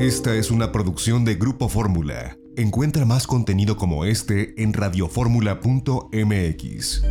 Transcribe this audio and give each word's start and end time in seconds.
Esta 0.00 0.34
es 0.34 0.50
una 0.50 0.72
producción 0.72 1.24
de 1.26 1.34
Grupo 1.34 1.68
Fórmula. 1.68 2.38
Encuentra 2.56 3.04
más 3.04 3.26
contenido 3.26 3.76
como 3.76 4.06
este 4.06 4.54
en 4.56 4.72
radioformula.mx. 4.72 7.02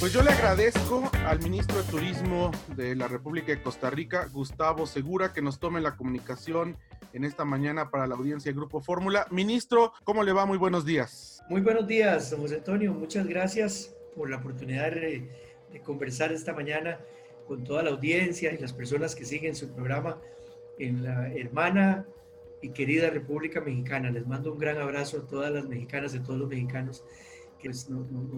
Pues 0.00 0.12
yo 0.12 0.24
le 0.24 0.30
agradezco 0.30 1.08
al 1.24 1.38
ministro 1.38 1.80
de 1.80 1.88
Turismo 1.92 2.50
de 2.74 2.96
la 2.96 3.06
República 3.06 3.52
de 3.52 3.62
Costa 3.62 3.88
Rica, 3.88 4.28
Gustavo 4.32 4.88
Segura, 4.88 5.32
que 5.32 5.42
nos 5.42 5.60
tome 5.60 5.80
la 5.80 5.94
comunicación 5.94 6.76
en 7.12 7.22
esta 7.22 7.44
mañana 7.44 7.88
para 7.88 8.08
la 8.08 8.16
audiencia 8.16 8.50
de 8.50 8.56
Grupo 8.56 8.80
Fórmula. 8.80 9.28
Ministro, 9.30 9.92
¿cómo 10.02 10.24
le 10.24 10.32
va? 10.32 10.44
Muy 10.44 10.58
buenos 10.58 10.84
días. 10.84 11.40
Muy 11.48 11.60
buenos 11.60 11.86
días, 11.86 12.32
don 12.32 12.40
José 12.40 12.56
Antonio. 12.56 12.92
Muchas 12.92 13.28
gracias 13.28 13.94
por 14.16 14.28
la 14.28 14.38
oportunidad 14.38 14.90
de, 14.90 15.30
de 15.72 15.80
conversar 15.82 16.32
esta 16.32 16.52
mañana 16.52 16.98
con 17.46 17.64
toda 17.64 17.82
la 17.82 17.90
audiencia 17.90 18.52
y 18.52 18.58
las 18.58 18.72
personas 18.72 19.14
que 19.14 19.24
siguen 19.24 19.54
su 19.54 19.70
programa 19.70 20.20
en 20.78 21.02
la 21.02 21.32
hermana 21.34 22.06
y 22.60 22.70
querida 22.70 23.10
República 23.10 23.60
Mexicana. 23.60 24.10
Les 24.10 24.26
mando 24.26 24.52
un 24.52 24.58
gran 24.58 24.78
abrazo 24.78 25.18
a 25.18 25.26
todas 25.26 25.52
las 25.52 25.68
mexicanas 25.68 26.14
a 26.14 26.22
todos 26.22 26.38
los 26.38 26.48
mexicanos 26.48 27.04
que 27.58 27.68
nos, 27.68 27.86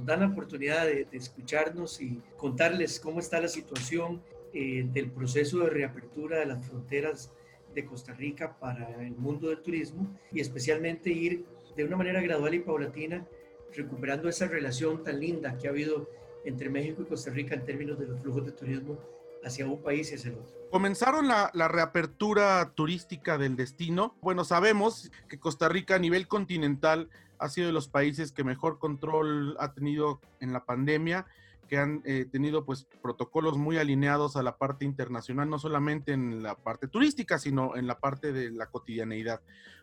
dan 0.05 0.21
la 0.21 0.27
oportunidad 0.27 0.87
de, 0.87 1.07
de, 1.07 1.17
escucharnos 1.17 2.01
y 2.01 2.21
contarles 2.37 3.01
cómo 3.01 3.21
está 3.21 3.41
la 3.41 3.49
situación 3.49 4.23
eh, 4.57 4.87
del 4.93 5.11
proceso 5.11 5.61
de 5.61 5.71
reapertura 5.71 6.39
de 6.39 6.47
las 6.47 6.65
fronteras 6.65 7.33
de 7.75 7.85
Costa 7.85 8.13
Rica 8.13 8.57
para 8.59 9.03
el 9.05 9.17
mundo 9.17 9.49
del 9.49 9.61
turismo 9.63 10.17
y 10.31 10.39
especialmente 10.39 11.11
ir 11.11 11.45
de 11.77 11.85
una 11.85 11.97
manera 11.97 12.21
gradual 12.21 12.55
y 12.55 12.61
paulatina 12.61 13.27
recuperando 13.73 14.29
esa 14.29 14.47
relación 14.47 15.03
tan 15.03 15.19
linda 15.19 15.59
que 15.59 15.67
ha 15.67 15.71
habido 15.71 16.09
entre 16.45 16.69
México 16.69 17.03
y 17.03 17.07
Costa 17.07 17.31
Rica 17.31 17.55
en 17.55 17.65
términos 17.65 17.99
de 17.99 18.07
los 18.07 18.21
flujos 18.21 18.45
de 18.45 18.53
turismo 18.53 18.99
hacia 19.45 19.67
un 19.67 19.83
país 19.83 20.11
y 20.11 20.15
hacia 20.15 20.31
el 20.31 20.39
otro. 20.39 20.55
Comenzaron 20.71 21.29
la, 21.29 21.51
la, 21.55 21.69
reapertura 21.69 22.73
turística 22.75 23.39
del 23.39 23.57
destino. 23.57 24.17
Bueno, 24.23 24.45
sabemos 24.45 25.11
que 25.29 25.39
Costa 25.39 25.69
Rica 25.69 25.97
a 25.97 25.99
nivel 25.99 26.27
continental 26.27 27.11
ha 27.39 27.49
sido 27.49 27.67
de 27.67 27.73
los 27.73 27.89
países 27.89 28.33
que 28.33 28.45
mejor 28.45 28.79
control 28.79 29.57
ha 29.59 29.73
tenido 29.73 30.21
en 30.41 30.53
la 30.53 30.65
pandemia, 30.65 31.27
que 31.69 31.79
han 31.79 32.03
eh, 32.05 32.27
tenido 32.31 32.65
pues 32.65 32.87
protocolos 33.03 33.57
muy 33.57 33.79
alineados 33.79 34.37
a 34.37 34.43
la 34.43 34.57
parte 34.57 34.85
internacional, 34.85 35.49
no 35.49 35.59
solamente 35.59 36.13
en 36.13 36.43
la 36.43 36.55
parte 36.55 36.89
turística, 36.89 37.39
sino 37.39 37.77
en 37.77 37.87
la 37.87 37.99
parte 37.99 38.33
de 38.33 38.51
la 38.51 38.67
cotidianeidad. 38.67 39.41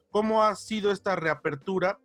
¿Cómo 0.10 0.44
ha 0.44 0.56
sido 0.56 0.92
esta 0.92 1.16
reapertura 1.16 2.00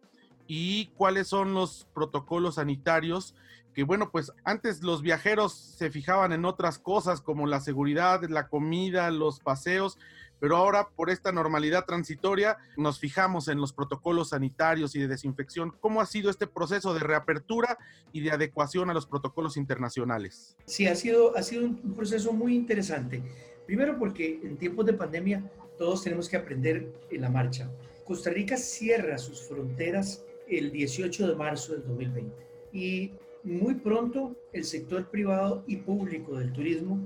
y 0.46 0.86
cuáles 0.96 1.28
son 1.28 1.54
los 1.54 1.86
protocolos 1.94 2.56
sanitarios 2.56 3.34
que 3.76 3.84
bueno, 3.84 4.10
pues 4.10 4.32
antes 4.42 4.82
los 4.82 5.02
viajeros 5.02 5.52
se 5.52 5.90
fijaban 5.90 6.32
en 6.32 6.46
otras 6.46 6.78
cosas 6.78 7.20
como 7.20 7.46
la 7.46 7.60
seguridad, 7.60 8.22
la 8.26 8.48
comida, 8.48 9.10
los 9.10 9.38
paseos, 9.38 9.98
pero 10.40 10.56
ahora 10.56 10.88
por 10.96 11.10
esta 11.10 11.30
normalidad 11.30 11.84
transitoria 11.84 12.56
nos 12.78 12.98
fijamos 12.98 13.48
en 13.48 13.60
los 13.60 13.74
protocolos 13.74 14.30
sanitarios 14.30 14.96
y 14.96 15.00
de 15.00 15.08
desinfección. 15.08 15.76
¿Cómo 15.78 16.00
ha 16.00 16.06
sido 16.06 16.30
este 16.30 16.46
proceso 16.46 16.94
de 16.94 17.00
reapertura 17.00 17.76
y 18.12 18.20
de 18.20 18.30
adecuación 18.30 18.88
a 18.88 18.94
los 18.94 19.06
protocolos 19.06 19.58
internacionales? 19.58 20.56
Sí, 20.64 20.86
ha 20.86 20.94
sido, 20.94 21.36
ha 21.36 21.42
sido 21.42 21.66
un 21.66 21.94
proceso 21.94 22.32
muy 22.32 22.54
interesante. 22.54 23.22
Primero 23.66 23.98
porque 23.98 24.40
en 24.42 24.56
tiempos 24.56 24.86
de 24.86 24.94
pandemia 24.94 25.42
todos 25.76 26.02
tenemos 26.02 26.30
que 26.30 26.38
aprender 26.38 26.94
en 27.10 27.20
la 27.20 27.28
marcha. 27.28 27.68
Costa 28.06 28.30
Rica 28.30 28.56
cierra 28.56 29.18
sus 29.18 29.46
fronteras 29.46 30.22
el 30.48 30.70
18 30.70 31.28
de 31.28 31.34
marzo 31.34 31.72
del 31.72 31.84
2020 31.84 32.32
y 32.72 33.12
muy 33.42 33.74
pronto 33.74 34.36
el 34.52 34.64
sector 34.64 35.08
privado 35.08 35.64
y 35.66 35.76
público 35.76 36.36
del 36.36 36.52
turismo 36.52 37.00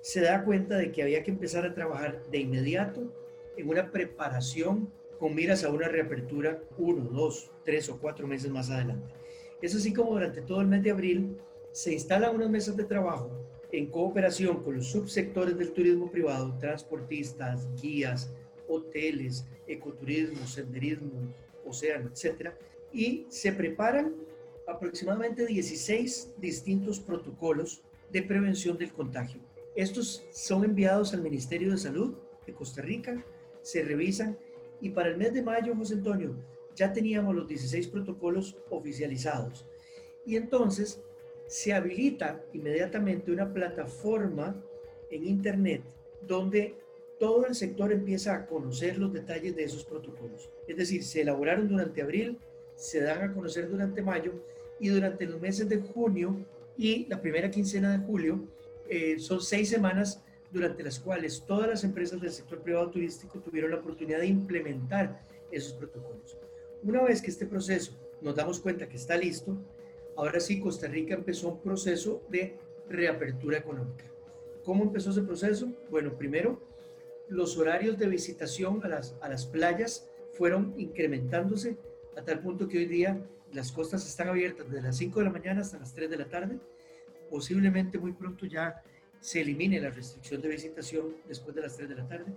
se 0.00 0.20
da 0.20 0.44
cuenta 0.44 0.76
de 0.76 0.92
que 0.92 1.02
había 1.02 1.22
que 1.22 1.30
empezar 1.30 1.64
a 1.64 1.74
trabajar 1.74 2.22
de 2.30 2.38
inmediato 2.38 3.12
en 3.56 3.68
una 3.68 3.90
preparación 3.90 4.90
con 5.18 5.34
miras 5.34 5.64
a 5.64 5.70
una 5.70 5.88
reapertura 5.88 6.60
uno, 6.76 7.04
dos, 7.04 7.50
tres 7.64 7.88
o 7.88 7.98
cuatro 7.98 8.26
meses 8.26 8.50
más 8.50 8.70
adelante. 8.70 9.14
Es 9.62 9.74
así 9.74 9.92
como 9.92 10.12
durante 10.12 10.42
todo 10.42 10.60
el 10.60 10.66
mes 10.66 10.82
de 10.82 10.90
abril 10.90 11.38
se 11.72 11.92
instalan 11.92 12.34
unas 12.34 12.50
mesas 12.50 12.76
de 12.76 12.84
trabajo 12.84 13.30
en 13.72 13.86
cooperación 13.86 14.62
con 14.62 14.76
los 14.76 14.88
subsectores 14.88 15.56
del 15.56 15.72
turismo 15.72 16.10
privado, 16.10 16.56
transportistas, 16.58 17.66
guías, 17.80 18.32
hoteles, 18.68 19.46
ecoturismo, 19.66 20.46
senderismo, 20.46 21.32
océano, 21.64 22.10
etcétera, 22.12 22.56
y 22.94 23.26
se 23.28 23.52
preparan 23.52 24.14
aproximadamente 24.66 25.44
16 25.44 26.34
distintos 26.38 27.00
protocolos 27.00 27.82
de 28.10 28.22
prevención 28.22 28.78
del 28.78 28.92
contagio. 28.92 29.40
Estos 29.74 30.24
son 30.30 30.64
enviados 30.64 31.12
al 31.12 31.22
Ministerio 31.22 31.72
de 31.72 31.78
Salud 31.78 32.14
de 32.46 32.54
Costa 32.54 32.80
Rica, 32.80 33.24
se 33.62 33.82
revisan 33.82 34.38
y 34.80 34.90
para 34.90 35.08
el 35.08 35.16
mes 35.16 35.34
de 35.34 35.42
mayo, 35.42 35.74
José 35.74 35.94
Antonio, 35.94 36.34
ya 36.76 36.92
teníamos 36.92 37.34
los 37.34 37.48
16 37.48 37.88
protocolos 37.88 38.56
oficializados. 38.70 39.66
Y 40.26 40.36
entonces 40.36 41.02
se 41.46 41.72
habilita 41.72 42.42
inmediatamente 42.52 43.32
una 43.32 43.52
plataforma 43.52 44.62
en 45.10 45.24
Internet 45.24 45.82
donde 46.26 46.76
todo 47.18 47.46
el 47.46 47.54
sector 47.54 47.92
empieza 47.92 48.34
a 48.34 48.46
conocer 48.46 48.98
los 48.98 49.12
detalles 49.12 49.54
de 49.54 49.64
esos 49.64 49.84
protocolos. 49.84 50.50
Es 50.66 50.76
decir, 50.76 51.04
se 51.04 51.22
elaboraron 51.22 51.68
durante 51.68 52.02
abril, 52.02 52.38
se 52.76 53.00
dan 53.00 53.22
a 53.22 53.32
conocer 53.32 53.68
durante 53.68 54.02
mayo 54.02 54.32
y 54.80 54.88
durante 54.88 55.26
los 55.26 55.40
meses 55.40 55.68
de 55.68 55.80
junio 55.80 56.36
y 56.76 57.06
la 57.06 57.20
primera 57.20 57.50
quincena 57.50 57.96
de 57.96 58.04
julio 58.04 58.44
eh, 58.88 59.18
son 59.18 59.40
seis 59.40 59.68
semanas 59.68 60.20
durante 60.50 60.82
las 60.82 61.00
cuales 61.00 61.44
todas 61.46 61.68
las 61.68 61.84
empresas 61.84 62.20
del 62.20 62.30
sector 62.30 62.60
privado 62.60 62.90
turístico 62.90 63.40
tuvieron 63.40 63.70
la 63.70 63.78
oportunidad 63.78 64.20
de 64.20 64.26
implementar 64.26 65.20
esos 65.50 65.72
protocolos. 65.72 66.36
Una 66.82 67.02
vez 67.02 67.20
que 67.22 67.30
este 67.30 67.46
proceso 67.46 67.92
nos 68.20 68.36
damos 68.36 68.60
cuenta 68.60 68.88
que 68.88 68.96
está 68.96 69.16
listo, 69.16 69.56
ahora 70.16 70.38
sí 70.40 70.60
Costa 70.60 70.86
Rica 70.86 71.14
empezó 71.14 71.48
un 71.48 71.60
proceso 71.60 72.22
de 72.28 72.56
reapertura 72.88 73.58
económica. 73.58 74.04
¿Cómo 74.64 74.84
empezó 74.84 75.10
ese 75.10 75.22
proceso? 75.22 75.72
Bueno, 75.90 76.16
primero, 76.16 76.60
los 77.28 77.56
horarios 77.58 77.98
de 77.98 78.06
visitación 78.06 78.80
a 78.84 78.88
las, 78.88 79.16
a 79.20 79.28
las 79.28 79.46
playas 79.46 80.08
fueron 80.32 80.74
incrementándose 80.76 81.76
a 82.16 82.22
tal 82.22 82.40
punto 82.40 82.68
que 82.68 82.78
hoy 82.78 82.86
día 82.86 83.20
las 83.52 83.72
costas 83.72 84.06
están 84.06 84.28
abiertas 84.28 84.68
desde 84.68 84.82
las 84.82 84.96
5 84.96 85.18
de 85.20 85.24
la 85.24 85.30
mañana 85.30 85.60
hasta 85.60 85.78
las 85.78 85.94
3 85.94 86.10
de 86.10 86.16
la 86.16 86.28
tarde. 86.28 86.58
Posiblemente 87.30 87.98
muy 87.98 88.12
pronto 88.12 88.46
ya 88.46 88.82
se 89.20 89.40
elimine 89.40 89.80
la 89.80 89.90
restricción 89.90 90.42
de 90.42 90.48
visitación 90.48 91.16
después 91.28 91.54
de 91.54 91.62
las 91.62 91.76
3 91.76 91.88
de 91.88 91.94
la 91.94 92.06
tarde. 92.06 92.32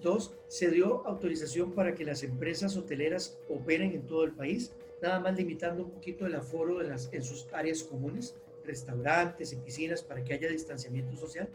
Dos, 0.00 0.34
se 0.48 0.70
dio 0.70 1.06
autorización 1.06 1.72
para 1.72 1.94
que 1.94 2.04
las 2.04 2.22
empresas 2.22 2.76
hoteleras 2.76 3.38
operen 3.48 3.92
en 3.92 4.06
todo 4.06 4.24
el 4.24 4.32
país, 4.32 4.72
nada 5.02 5.20
más 5.20 5.36
limitando 5.36 5.84
un 5.84 5.90
poquito 5.90 6.26
el 6.26 6.34
aforo 6.34 6.78
de 6.78 6.88
las, 6.88 7.12
en 7.12 7.22
sus 7.22 7.46
áreas 7.52 7.82
comunes, 7.82 8.34
restaurantes 8.64 9.52
y 9.52 9.56
piscinas 9.56 10.02
para 10.02 10.22
que 10.22 10.34
haya 10.34 10.48
distanciamiento 10.48 11.16
social. 11.16 11.48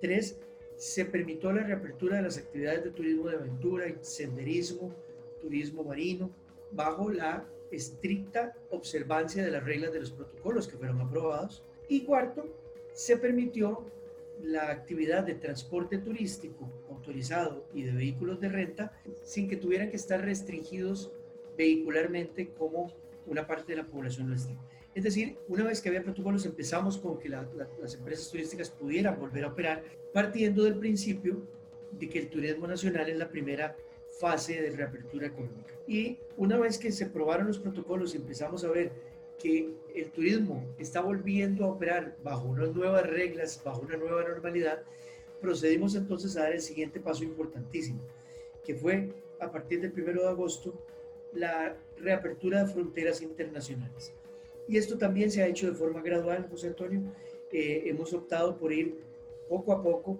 Tres, 0.00 0.38
se 0.76 1.04
permitió 1.04 1.52
la 1.52 1.64
reapertura 1.64 2.16
de 2.16 2.22
las 2.22 2.38
actividades 2.38 2.84
de 2.84 2.90
turismo 2.90 3.28
de 3.28 3.36
aventura 3.36 3.84
senderismo, 4.00 4.94
turismo 5.40 5.82
marino, 5.82 6.30
bajo 6.72 7.10
la 7.10 7.46
estricta 7.70 8.54
observancia 8.70 9.44
de 9.44 9.50
las 9.50 9.64
reglas 9.64 9.92
de 9.92 10.00
los 10.00 10.10
protocolos 10.10 10.66
que 10.68 10.76
fueron 10.76 11.00
aprobados. 11.00 11.62
Y 11.88 12.02
cuarto, 12.02 12.46
se 12.92 13.16
permitió 13.16 13.86
la 14.42 14.70
actividad 14.70 15.24
de 15.24 15.34
transporte 15.34 15.98
turístico 15.98 16.70
autorizado 16.88 17.66
y 17.74 17.82
de 17.82 17.92
vehículos 17.92 18.40
de 18.40 18.48
renta 18.48 18.92
sin 19.24 19.48
que 19.48 19.56
tuvieran 19.56 19.90
que 19.90 19.96
estar 19.96 20.20
restringidos 20.20 21.12
vehicularmente 21.56 22.50
como 22.50 22.92
una 23.26 23.46
parte 23.46 23.72
de 23.72 23.82
la 23.82 23.86
población 23.86 24.28
lo 24.30 24.36
está. 24.36 24.54
Es 24.94 25.04
decir, 25.04 25.36
una 25.48 25.64
vez 25.64 25.80
que 25.80 25.88
había 25.88 26.02
protocolos 26.02 26.46
empezamos 26.46 26.98
con 26.98 27.18
que 27.18 27.28
la, 27.28 27.42
la, 27.54 27.68
las 27.80 27.94
empresas 27.94 28.30
turísticas 28.30 28.70
pudieran 28.70 29.18
volver 29.18 29.44
a 29.44 29.48
operar 29.48 29.84
partiendo 30.12 30.64
del 30.64 30.78
principio 30.78 31.42
de 31.92 32.08
que 32.08 32.18
el 32.20 32.28
turismo 32.28 32.66
nacional 32.66 33.08
es 33.08 33.16
la 33.16 33.28
primera 33.28 33.76
fase 34.18 34.60
de 34.60 34.70
reapertura 34.70 35.26
económica. 35.26 35.74
Y 35.86 36.18
una 36.36 36.58
vez 36.58 36.78
que 36.78 36.92
se 36.92 37.06
probaron 37.06 37.46
los 37.46 37.58
protocolos 37.58 38.14
y 38.14 38.18
empezamos 38.18 38.64
a 38.64 38.70
ver 38.70 38.92
que 39.38 39.70
el 39.94 40.10
turismo 40.10 40.64
está 40.78 41.00
volviendo 41.00 41.64
a 41.64 41.68
operar 41.68 42.16
bajo 42.22 42.48
unas 42.48 42.74
nuevas 42.74 43.06
reglas, 43.06 43.60
bajo 43.64 43.80
una 43.82 43.96
nueva 43.96 44.22
normalidad, 44.24 44.82
procedimos 45.40 45.94
entonces 45.94 46.36
a 46.36 46.42
dar 46.42 46.52
el 46.52 46.60
siguiente 46.60 47.00
paso 47.00 47.22
importantísimo, 47.22 48.00
que 48.64 48.74
fue 48.74 49.14
a 49.40 49.50
partir 49.50 49.80
del 49.80 49.92
1 49.92 50.22
de 50.22 50.28
agosto 50.28 50.74
la 51.32 51.76
reapertura 51.98 52.64
de 52.64 52.72
fronteras 52.72 53.22
internacionales. 53.22 54.12
Y 54.66 54.76
esto 54.76 54.98
también 54.98 55.30
se 55.30 55.42
ha 55.42 55.46
hecho 55.46 55.70
de 55.70 55.76
forma 55.76 56.02
gradual, 56.02 56.46
José 56.50 56.68
Antonio. 56.68 57.00
Eh, 57.52 57.84
hemos 57.86 58.12
optado 58.12 58.58
por 58.58 58.72
ir 58.72 58.98
poco 59.48 59.72
a 59.72 59.82
poco 59.82 60.18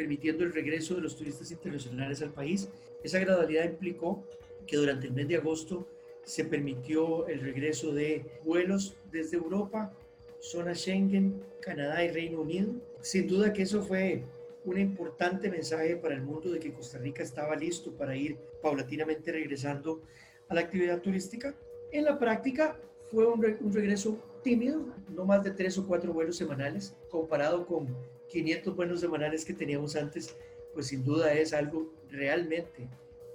permitiendo 0.00 0.44
el 0.44 0.54
regreso 0.54 0.94
de 0.94 1.02
los 1.02 1.14
turistas 1.14 1.50
internacionales 1.50 2.22
al 2.22 2.32
país. 2.32 2.70
Esa 3.04 3.18
gradualidad 3.18 3.64
implicó 3.64 4.24
que 4.66 4.78
durante 4.78 5.08
el 5.08 5.12
mes 5.12 5.28
de 5.28 5.36
agosto 5.36 5.86
se 6.24 6.46
permitió 6.46 7.28
el 7.28 7.40
regreso 7.40 7.92
de 7.92 8.24
vuelos 8.42 8.96
desde 9.12 9.36
Europa, 9.36 9.92
zona 10.38 10.74
Schengen, 10.74 11.44
Canadá 11.60 12.02
y 12.02 12.12
Reino 12.12 12.40
Unido. 12.40 12.72
Sin 13.02 13.28
duda 13.28 13.52
que 13.52 13.60
eso 13.60 13.82
fue 13.82 14.22
un 14.64 14.78
importante 14.78 15.50
mensaje 15.50 15.96
para 15.96 16.14
el 16.14 16.22
mundo 16.22 16.50
de 16.50 16.60
que 16.60 16.72
Costa 16.72 16.96
Rica 16.96 17.22
estaba 17.22 17.54
listo 17.54 17.92
para 17.92 18.16
ir 18.16 18.38
paulatinamente 18.62 19.32
regresando 19.32 20.00
a 20.48 20.54
la 20.54 20.62
actividad 20.62 21.02
turística. 21.02 21.54
En 21.92 22.06
la 22.06 22.18
práctica 22.18 22.80
fue 23.10 23.26
un, 23.26 23.42
regreso 23.42 24.16
tímido, 24.42 24.80
no 25.14 25.26
más 25.26 25.44
de 25.44 25.50
tres 25.50 25.76
o 25.76 25.86
cuatro 25.86 26.14
vuelos 26.14 26.38
semanales, 26.38 26.96
comparado 27.10 27.66
con 27.66 27.94
500 28.30 28.74
vuelos 28.74 29.00
semanales 29.00 29.44
que 29.44 29.52
teníamos 29.52 29.96
antes, 29.96 30.36
pues 30.72 30.86
sin 30.86 31.04
duda 31.04 31.32
es 31.32 31.52
algo 31.52 31.92
realmente 32.10 32.88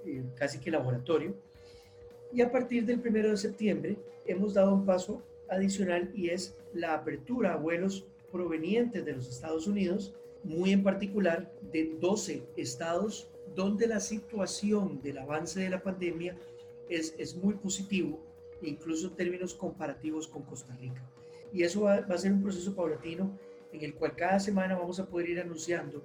eh, 0.06 0.24
casi 0.34 0.58
que 0.58 0.70
laboratorio. 0.70 1.34
Y 2.32 2.42
a 2.42 2.50
partir 2.50 2.84
del 2.84 3.00
primero 3.00 3.30
de 3.30 3.36
septiembre 3.36 3.96
hemos 4.26 4.54
dado 4.54 4.74
un 4.74 4.84
paso 4.84 5.22
adicional 5.48 6.10
y 6.14 6.30
es 6.30 6.56
la 6.72 6.94
apertura 6.94 7.52
a 7.52 7.56
vuelos 7.56 8.06
provenientes 8.32 9.04
de 9.04 9.12
los 9.12 9.28
Estados 9.28 9.66
Unidos, 9.66 10.14
muy 10.42 10.72
en 10.72 10.82
particular 10.82 11.52
de 11.72 11.96
12 12.00 12.42
estados 12.56 13.30
donde 13.54 13.86
la 13.86 14.00
situación 14.00 15.00
del 15.02 15.18
avance 15.18 15.60
de 15.60 15.70
la 15.70 15.82
pandemia 15.82 16.36
es, 16.88 17.14
es 17.18 17.36
muy 17.36 17.54
positivo, 17.54 18.20
incluso 18.62 19.08
en 19.08 19.14
términos 19.14 19.54
comparativos 19.54 20.28
con 20.28 20.42
Costa 20.42 20.76
Rica. 20.76 21.02
Y 21.52 21.62
eso 21.62 21.82
va, 21.82 22.00
va 22.00 22.14
a 22.14 22.18
ser 22.18 22.32
un 22.32 22.42
proceso 22.42 22.74
paulatino 22.74 23.30
en 23.72 23.82
el 23.82 23.94
cual 23.94 24.14
cada 24.16 24.40
semana 24.40 24.76
vamos 24.76 25.00
a 25.00 25.06
poder 25.06 25.30
ir 25.30 25.40
anunciando 25.40 26.04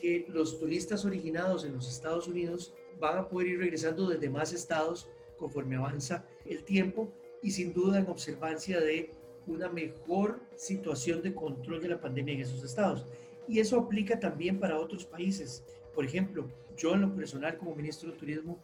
que 0.00 0.26
los 0.28 0.58
turistas 0.58 1.04
originados 1.04 1.64
en 1.64 1.74
los 1.74 1.88
Estados 1.88 2.26
Unidos 2.26 2.74
van 2.98 3.18
a 3.18 3.28
poder 3.28 3.48
ir 3.48 3.58
regresando 3.58 4.08
desde 4.08 4.30
más 4.30 4.52
estados 4.52 5.08
conforme 5.36 5.76
avanza 5.76 6.24
el 6.44 6.64
tiempo 6.64 7.12
y 7.42 7.50
sin 7.50 7.72
duda 7.72 7.98
en 7.98 8.08
observancia 8.08 8.80
de 8.80 9.10
una 9.46 9.68
mejor 9.68 10.40
situación 10.56 11.22
de 11.22 11.34
control 11.34 11.82
de 11.82 11.88
la 11.88 12.00
pandemia 12.00 12.34
en 12.34 12.40
esos 12.40 12.62
estados. 12.64 13.06
Y 13.48 13.58
eso 13.58 13.78
aplica 13.78 14.20
también 14.20 14.60
para 14.60 14.78
otros 14.78 15.04
países. 15.04 15.64
Por 15.94 16.04
ejemplo, 16.04 16.48
yo 16.76 16.94
en 16.94 17.02
lo 17.02 17.14
personal 17.14 17.58
como 17.58 17.74
ministro 17.74 18.10
de 18.10 18.18
Turismo 18.18 18.60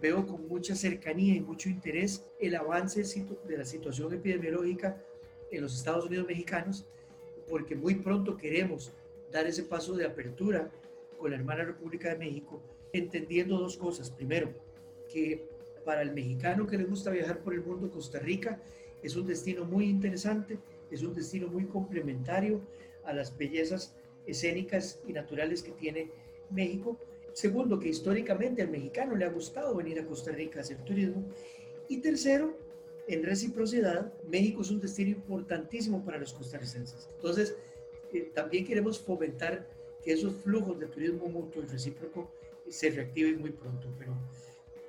veo 0.00 0.26
con 0.26 0.48
mucha 0.48 0.74
cercanía 0.74 1.34
y 1.34 1.40
mucho 1.40 1.68
interés 1.68 2.24
el 2.38 2.54
avance 2.54 3.02
de 3.46 3.58
la 3.58 3.64
situación 3.64 4.12
epidemiológica 4.14 5.02
en 5.50 5.62
los 5.62 5.76
Estados 5.76 6.06
Unidos 6.06 6.26
mexicanos, 6.26 6.86
porque 7.50 7.74
muy 7.74 7.96
pronto 7.96 8.36
queremos 8.36 8.92
dar 9.32 9.46
ese 9.46 9.64
paso 9.64 9.94
de 9.94 10.06
apertura 10.06 10.70
con 11.18 11.30
la 11.30 11.36
hermana 11.36 11.64
República 11.64 12.10
de 12.10 12.18
México, 12.18 12.62
entendiendo 12.92 13.58
dos 13.58 13.76
cosas. 13.76 14.10
Primero, 14.10 14.50
que 15.12 15.44
para 15.84 16.02
el 16.02 16.12
mexicano 16.12 16.66
que 16.66 16.78
le 16.78 16.84
gusta 16.84 17.10
viajar 17.10 17.40
por 17.40 17.52
el 17.52 17.62
mundo, 17.62 17.90
Costa 17.90 18.20
Rica 18.20 18.60
es 19.02 19.16
un 19.16 19.26
destino 19.26 19.64
muy 19.64 19.86
interesante, 19.86 20.58
es 20.90 21.02
un 21.02 21.14
destino 21.14 21.48
muy 21.48 21.64
complementario 21.66 22.60
a 23.04 23.12
las 23.12 23.36
bellezas 23.36 23.94
escénicas 24.26 25.00
y 25.06 25.12
naturales 25.12 25.62
que 25.62 25.72
tiene 25.72 26.10
México. 26.50 26.98
Segundo, 27.32 27.78
que 27.78 27.88
históricamente 27.88 28.62
al 28.62 28.70
mexicano 28.70 29.16
le 29.16 29.24
ha 29.24 29.30
gustado 29.30 29.74
venir 29.74 29.98
a 30.00 30.06
Costa 30.06 30.32
Rica 30.32 30.60
a 30.60 30.62
hacer 30.62 30.78
turismo. 30.82 31.24
Y 31.88 31.98
tercero, 31.98 32.56
en 33.14 33.24
reciprocidad, 33.24 34.12
México 34.28 34.62
es 34.62 34.70
un 34.70 34.80
destino 34.80 35.10
importantísimo 35.10 36.04
para 36.04 36.18
los 36.18 36.32
costarricenses. 36.32 37.08
Entonces, 37.16 37.56
eh, 38.12 38.30
también 38.34 38.64
queremos 38.64 39.00
fomentar 39.00 39.68
que 40.02 40.12
esos 40.12 40.34
flujos 40.36 40.78
de 40.78 40.86
turismo 40.86 41.26
mutuo 41.26 41.62
y 41.62 41.66
recíproco 41.66 42.30
se 42.68 42.90
reactiven 42.90 43.40
muy 43.40 43.50
pronto. 43.50 43.88
Pero 43.98 44.14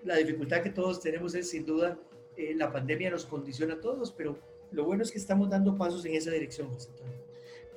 la 0.04 0.18
dificultad 0.18 0.62
que 0.62 0.70
todos 0.70 1.02
tenemos 1.02 1.36
es 1.36 1.50
sin 1.50 1.66
duda 1.66 2.00
eh, 2.38 2.54
la 2.56 2.72
pandemia 2.72 3.12
nos 3.12 3.26
condiciona 3.26 3.74
a 3.76 3.82
todos, 3.82 4.12
pero 4.12 4.38
lo 4.72 4.86
bueno 4.86 5.04
es 5.04 5.12
que 5.12 5.18
estamos 5.18 5.50
dando 5.50 5.78
pasos 5.78 6.06
en 6.06 6.16
esa 6.16 6.32
dirección, 6.32 6.70
José 6.70 6.90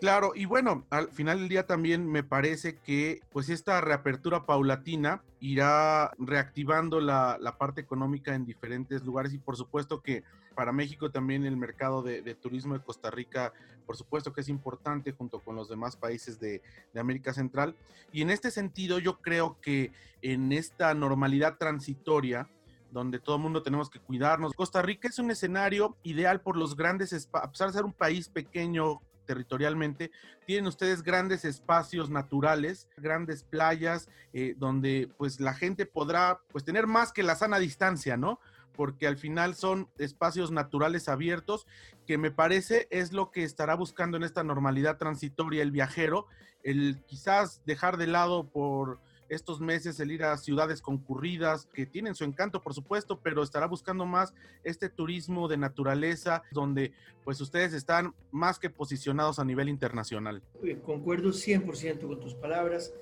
Claro, 0.00 0.32
y 0.34 0.44
bueno, 0.44 0.84
al 0.90 1.08
final 1.08 1.38
del 1.38 1.48
día 1.48 1.66
también 1.66 2.06
me 2.10 2.22
parece 2.22 2.76
que 2.76 3.20
pues 3.30 3.48
esta 3.48 3.80
reapertura 3.80 4.44
paulatina 4.44 5.22
irá 5.40 6.12
reactivando 6.18 7.00
la, 7.00 7.38
la 7.40 7.56
parte 7.56 7.80
económica 7.80 8.34
en 8.34 8.44
diferentes 8.44 9.02
lugares 9.04 9.32
y 9.32 9.38
por 9.38 9.56
supuesto 9.56 10.02
que 10.02 10.24
para 10.54 10.72
México 10.72 11.10
también 11.10 11.44
el 11.44 11.56
mercado 11.56 12.02
de, 12.02 12.34
turismo 12.34 12.74
de 12.74 12.82
Costa 12.82 13.10
Rica, 13.10 13.52
por 13.86 13.96
supuesto 13.96 14.32
que 14.32 14.40
es 14.40 14.48
importante 14.48 15.12
junto 15.12 15.40
con 15.40 15.56
los 15.56 15.68
demás 15.68 15.96
países 15.96 16.38
de, 16.40 16.62
de, 16.92 17.00
América 17.00 17.34
Central. 17.34 17.74
Y 18.12 18.22
en 18.22 18.30
este 18.30 18.50
sentido 18.50 18.98
yo 18.98 19.20
creo 19.20 19.58
que 19.60 19.92
en 20.22 20.52
esta 20.52 20.94
normalidad 20.94 21.58
transitoria, 21.58 22.48
donde 22.90 23.18
todo 23.18 23.36
el 23.36 23.42
mundo 23.42 23.62
tenemos 23.62 23.90
que 23.90 23.98
cuidarnos, 23.98 24.54
Costa 24.54 24.80
Rica 24.80 25.08
es 25.08 25.18
un 25.18 25.30
escenario 25.30 25.96
ideal 26.04 26.40
por 26.40 26.56
los 26.56 26.76
grandes, 26.76 27.28
a 27.32 27.50
pesar 27.50 27.68
de 27.68 27.74
ser 27.74 27.84
un 27.84 27.92
país 27.92 28.28
pequeño, 28.28 29.00
territorialmente, 29.24 30.10
tienen 30.46 30.66
ustedes 30.66 31.02
grandes 31.02 31.44
espacios 31.44 32.10
naturales, 32.10 32.88
grandes 32.96 33.44
playas, 33.44 34.08
eh, 34.32 34.54
donde 34.56 35.10
pues 35.16 35.40
la 35.40 35.54
gente 35.54 35.86
podrá 35.86 36.40
pues 36.52 36.64
tener 36.64 36.86
más 36.86 37.12
que 37.12 37.22
la 37.22 37.36
sana 37.36 37.58
distancia, 37.58 38.16
¿no? 38.16 38.40
Porque 38.72 39.06
al 39.06 39.16
final 39.16 39.54
son 39.54 39.88
espacios 39.98 40.50
naturales 40.50 41.08
abiertos, 41.08 41.66
que 42.06 42.18
me 42.18 42.30
parece 42.30 42.88
es 42.90 43.12
lo 43.12 43.30
que 43.30 43.44
estará 43.44 43.74
buscando 43.74 44.16
en 44.16 44.24
esta 44.24 44.42
normalidad 44.42 44.98
transitoria 44.98 45.62
el 45.62 45.70
viajero, 45.70 46.26
el 46.62 47.02
quizás 47.06 47.62
dejar 47.64 47.96
de 47.96 48.08
lado 48.08 48.50
por 48.50 49.00
estos 49.34 49.60
meses 49.60 50.00
el 50.00 50.10
ir 50.10 50.24
a 50.24 50.36
ciudades 50.36 50.80
concurridas 50.80 51.68
que 51.72 51.86
tienen 51.86 52.14
su 52.14 52.24
encanto, 52.24 52.62
por 52.62 52.74
supuesto, 52.74 53.20
pero 53.22 53.42
estará 53.42 53.66
buscando 53.66 54.06
más 54.06 54.32
este 54.62 54.88
turismo 54.88 55.48
de 55.48 55.56
naturaleza 55.56 56.42
donde 56.52 56.92
pues 57.24 57.40
ustedes 57.40 57.72
están 57.72 58.14
más 58.30 58.58
que 58.58 58.70
posicionados 58.70 59.38
a 59.38 59.44
nivel 59.44 59.68
internacional. 59.68 60.42
Concuerdo 60.84 61.30
100% 61.30 62.06
con 62.06 62.20
tus 62.20 62.34
palabras. 62.34 62.92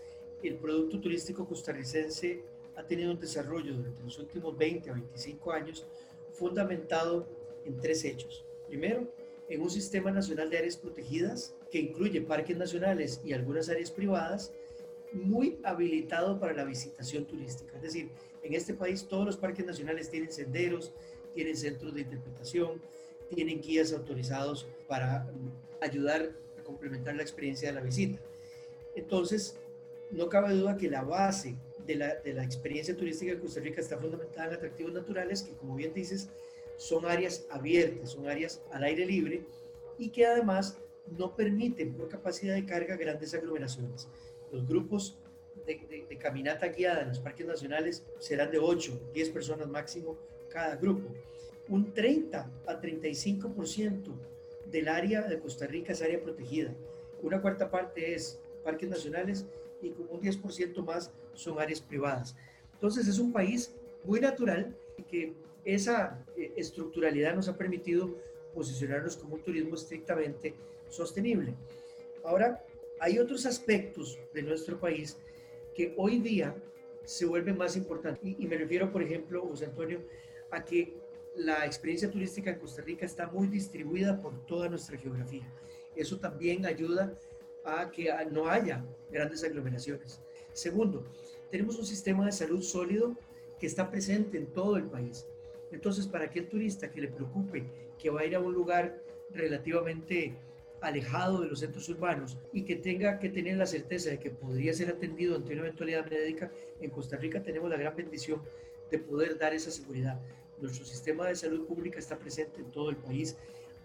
El 0.42 0.56
producto 0.56 1.00
turístico 1.00 1.46
costarricense 1.46 2.44
ha 2.76 2.82
tenido 2.84 3.12
un 3.12 3.20
desarrollo 3.20 3.74
durante 3.74 4.02
los 4.02 4.18
últimos 4.18 4.56
20 4.56 4.90
a 4.90 4.94
25 4.94 5.52
años 5.52 5.86
fundamentado 6.32 7.28
en 7.64 7.80
tres 7.80 8.04
hechos. 8.04 8.44
Primero, 8.66 9.12
en 9.48 9.60
un 9.60 9.70
sistema 9.70 10.10
nacional 10.10 10.48
de 10.50 10.58
áreas 10.58 10.76
protegidas 10.76 11.54
que 11.70 11.78
incluye 11.78 12.20
parques 12.22 12.56
nacionales 12.56 13.20
y 13.24 13.32
algunas 13.32 13.68
áreas 13.68 13.90
privadas 13.90 14.52
muy 15.12 15.58
habilitado 15.62 16.38
para 16.38 16.52
la 16.52 16.64
visitación 16.64 17.24
turística. 17.24 17.76
Es 17.76 17.82
decir, 17.82 18.10
en 18.42 18.54
este 18.54 18.74
país 18.74 19.06
todos 19.06 19.26
los 19.26 19.36
parques 19.36 19.64
nacionales 19.64 20.10
tienen 20.10 20.32
senderos, 20.32 20.92
tienen 21.34 21.56
centros 21.56 21.94
de 21.94 22.02
interpretación, 22.02 22.80
tienen 23.34 23.60
guías 23.60 23.92
autorizados 23.92 24.66
para 24.86 25.30
ayudar 25.80 26.32
a 26.58 26.62
complementar 26.62 27.14
la 27.16 27.22
experiencia 27.22 27.68
de 27.68 27.74
la 27.74 27.80
visita. 27.80 28.20
Entonces, 28.94 29.58
no 30.10 30.28
cabe 30.28 30.54
duda 30.54 30.76
que 30.76 30.90
la 30.90 31.02
base 31.02 31.56
de 31.86 31.96
la, 31.96 32.14
de 32.16 32.34
la 32.34 32.44
experiencia 32.44 32.96
turística 32.96 33.32
de 33.32 33.40
Costa 33.40 33.60
Rica 33.60 33.80
está 33.80 33.98
fundamentada 33.98 34.48
en 34.48 34.54
atractivos 34.54 34.92
naturales 34.92 35.42
que, 35.42 35.52
como 35.54 35.74
bien 35.74 35.94
dices, 35.94 36.28
son 36.76 37.06
áreas 37.06 37.46
abiertas, 37.50 38.10
son 38.10 38.28
áreas 38.28 38.62
al 38.70 38.84
aire 38.84 39.06
libre 39.06 39.44
y 39.98 40.10
que 40.10 40.26
además 40.26 40.78
no 41.16 41.34
permiten 41.34 41.94
por 41.94 42.08
capacidad 42.08 42.54
de 42.54 42.64
carga 42.66 42.96
grandes 42.96 43.34
aglomeraciones. 43.34 44.08
Los 44.52 44.68
grupos 44.68 45.18
de, 45.66 46.18
caminata 46.20 46.68
guiada 46.68 47.02
en 47.02 47.08
los 47.08 47.18
parques 47.18 47.46
nacionales 47.46 48.04
serán 48.18 48.50
de 48.50 48.58
8, 48.58 49.10
10 49.14 49.30
personas 49.30 49.68
máximo 49.68 50.18
cada 50.50 50.76
grupo. 50.76 51.08
Un 51.68 51.92
30 51.92 52.50
a 52.66 52.80
35% 52.80 54.12
del 54.70 54.88
área 54.88 55.22
de 55.22 55.38
Costa 55.38 55.66
Rica 55.66 55.92
es 55.92 56.02
área 56.02 56.20
protegida. 56.20 56.74
Una 57.22 57.40
cuarta 57.40 57.70
parte 57.70 58.14
es 58.14 58.40
parques 58.62 58.88
nacionales 58.88 59.46
y 59.80 59.90
como 59.90 60.12
un 60.12 60.20
10% 60.20 60.84
más 60.84 61.10
son 61.34 61.58
áreas 61.58 61.80
privadas. 61.80 62.36
Entonces 62.74 63.08
es 63.08 63.18
un 63.18 63.32
país 63.32 63.74
muy 64.04 64.20
natural 64.20 64.76
y 64.98 65.02
que 65.02 65.32
esa 65.64 66.24
eh, 66.36 66.52
estructuralidad 66.56 67.34
nos 67.34 67.48
ha 67.48 67.56
permitido 67.56 68.16
posicionarnos 68.54 69.16
como 69.16 69.34
un 69.36 69.42
turismo 69.42 69.76
estrictamente 69.76 70.54
sostenible. 70.88 71.54
Ahora, 72.24 72.64
hay 73.02 73.18
otros 73.18 73.46
aspectos 73.46 74.16
de 74.32 74.44
nuestro 74.44 74.78
país 74.78 75.18
que 75.74 75.92
hoy 75.96 76.20
día 76.20 76.54
se 77.04 77.26
vuelven 77.26 77.58
más 77.58 77.76
importantes. 77.76 78.22
Y, 78.38 78.46
me 78.46 78.56
refiero, 78.56 78.92
por 78.92 79.02
ejemplo, 79.02 79.44
José 79.44 79.64
Antonio, 79.64 80.04
a 80.52 80.64
que 80.64 80.94
la 81.34 81.66
experiencia 81.66 82.08
turística 82.08 82.50
en 82.50 82.60
Costa 82.60 82.80
Rica 82.80 83.04
está 83.04 83.26
muy 83.26 83.48
distribuida 83.48 84.22
por 84.22 84.46
toda 84.46 84.68
nuestra 84.68 84.96
geografía. 84.96 85.42
Eso 85.96 86.16
también 86.18 86.64
ayuda 86.64 87.12
a 87.64 87.90
que 87.90 88.08
no 88.30 88.48
haya 88.48 88.84
grandes 89.10 89.42
aglomeraciones. 89.42 90.20
Segundo, 90.52 91.04
tenemos 91.50 91.76
un 91.80 91.86
sistema 91.86 92.24
de 92.26 92.30
salud 92.30 92.62
sólido 92.62 93.16
que 93.58 93.66
está 93.66 93.90
presente 93.90 94.38
en 94.38 94.46
todo 94.46 94.76
el 94.76 94.84
país. 94.84 95.26
Entonces, 95.72 96.06
para 96.06 96.26
aquel 96.26 96.48
turista 96.48 96.88
que 96.88 97.00
le 97.00 97.08
preocupe 97.08 97.64
que 97.98 98.10
va 98.10 98.20
a 98.20 98.26
ir 98.26 98.36
a 98.36 98.40
un 98.40 98.54
lugar 98.54 99.02
relativamente 99.30 100.36
alejado 100.82 101.40
de 101.40 101.48
los 101.48 101.60
centros 101.60 101.88
urbanos 101.88 102.36
y 102.52 102.64
que 102.64 102.76
tenga 102.76 103.18
que 103.18 103.28
tener 103.28 103.56
la 103.56 103.66
certeza 103.66 104.10
de 104.10 104.18
que 104.18 104.30
podría 104.30 104.74
ser 104.74 104.90
atendido 104.90 105.36
ante 105.36 105.52
una 105.52 105.62
eventualidad 105.62 106.10
médica, 106.10 106.50
en 106.80 106.90
Costa 106.90 107.16
Rica 107.16 107.42
tenemos 107.42 107.70
la 107.70 107.76
gran 107.76 107.96
bendición 107.96 108.42
de 108.90 108.98
poder 108.98 109.38
dar 109.38 109.54
esa 109.54 109.70
seguridad. 109.70 110.20
Nuestro 110.60 110.84
sistema 110.84 111.28
de 111.28 111.36
salud 111.36 111.66
pública 111.66 111.98
está 111.98 112.18
presente 112.18 112.60
en 112.60 112.70
todo 112.70 112.90
el 112.90 112.96
país 112.96 113.36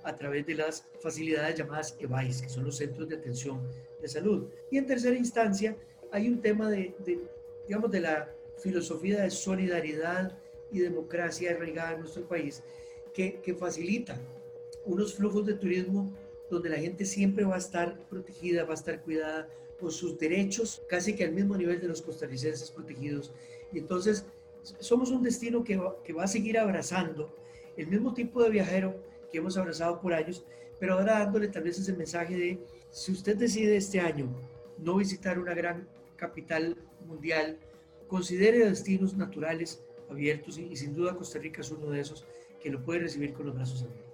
a 0.04 0.16
través 0.16 0.46
de 0.46 0.56
las 0.56 0.86
facilidades 1.00 1.56
llamadas 1.56 1.96
EVAIS, 2.00 2.42
que 2.42 2.50
son 2.50 2.66
los 2.66 2.78
centros 2.78 3.08
de 3.08 3.16
atención 3.16 3.62
de 4.02 4.08
salud. 4.08 4.50
Y 4.72 4.78
en 4.78 4.86
tercera 4.86 5.16
instancia, 5.16 5.76
hay 6.12 6.28
un 6.28 6.42
tema 6.42 6.70
de, 6.70 6.94
digamos, 7.68 7.92
de 7.92 8.02
la 8.02 8.30
filosofía 8.58 9.22
de 9.22 9.30
solidaridad 9.30 10.38
y 10.72 10.80
democracia 10.80 11.52
arraigada 11.52 11.94
en 11.94 12.02
nuestro 12.02 12.28
país 12.28 12.64
que, 13.14 13.40
que 13.42 13.54
facilita 13.54 14.20
unos 14.86 15.14
flujos 15.14 15.46
de 15.46 15.54
turismo 15.54 16.14
donde 16.50 16.70
la 16.70 16.78
gente 16.78 17.06
siempre 17.06 17.46
va 17.46 17.56
a 17.56 17.60
estar 17.60 18.00
protegida, 18.10 18.64
va 18.64 18.72
a 18.72 18.76
estar 18.76 19.02
cuidada 19.02 19.48
con 19.80 19.92
sus 19.92 20.18
derechos 20.18 20.82
casi 20.90 21.16
que 21.16 21.24
al 21.24 21.34
mismo 21.34 21.56
nivel 21.56 21.80
de 21.80 21.88
los 21.88 22.02
costarricenses 22.02 22.72
protegidos. 22.72 23.32
Y 23.72 23.80
entonces 23.80 24.26
somos 24.80 25.12
un 25.12 25.24
destino 25.24 25.64
que 25.64 25.78
va, 25.78 26.02
que 26.04 26.14
va 26.14 26.24
a 26.24 26.28
seguir 26.28 26.58
abrazando 26.58 27.36
el 27.76 27.88
mismo 27.88 28.14
tipo 28.14 28.44
de 28.44 28.50
viajero 28.50 28.96
que 29.32 29.38
hemos 29.38 29.58
abrazado 29.58 30.02
por 30.02 30.14
años, 30.14 30.46
pero 30.80 30.94
ahora 30.94 31.20
dándole 31.20 31.48
tal 31.48 31.64
vez 31.64 31.78
ese 31.78 31.94
mensaje 31.94 32.36
de, 32.36 32.60
si 32.90 33.12
usted 33.12 33.36
decide 33.36 33.78
este 33.78 34.00
año 34.00 34.28
no 34.78 34.96
visitar 34.96 35.40
una 35.40 35.54
gran 35.54 35.88
capital 36.16 36.76
mundial, 37.06 37.58
considere 38.08 38.68
destinos 38.70 39.16
naturales 39.16 39.84
abiertos 40.10 40.58
y, 40.58 40.76
sin 40.76 40.94
duda 40.94 41.16
Costa 41.16 41.40
Rica 41.40 41.62
es 41.62 41.72
uno 41.72 41.90
de 41.92 42.02
esos 42.02 42.26
que 42.62 42.70
lo 42.70 42.84
puede 42.84 43.02
recibir 43.02 43.34
con 43.34 43.46
los 43.46 43.56
brazos 43.56 43.84
abiertos. 43.84 44.07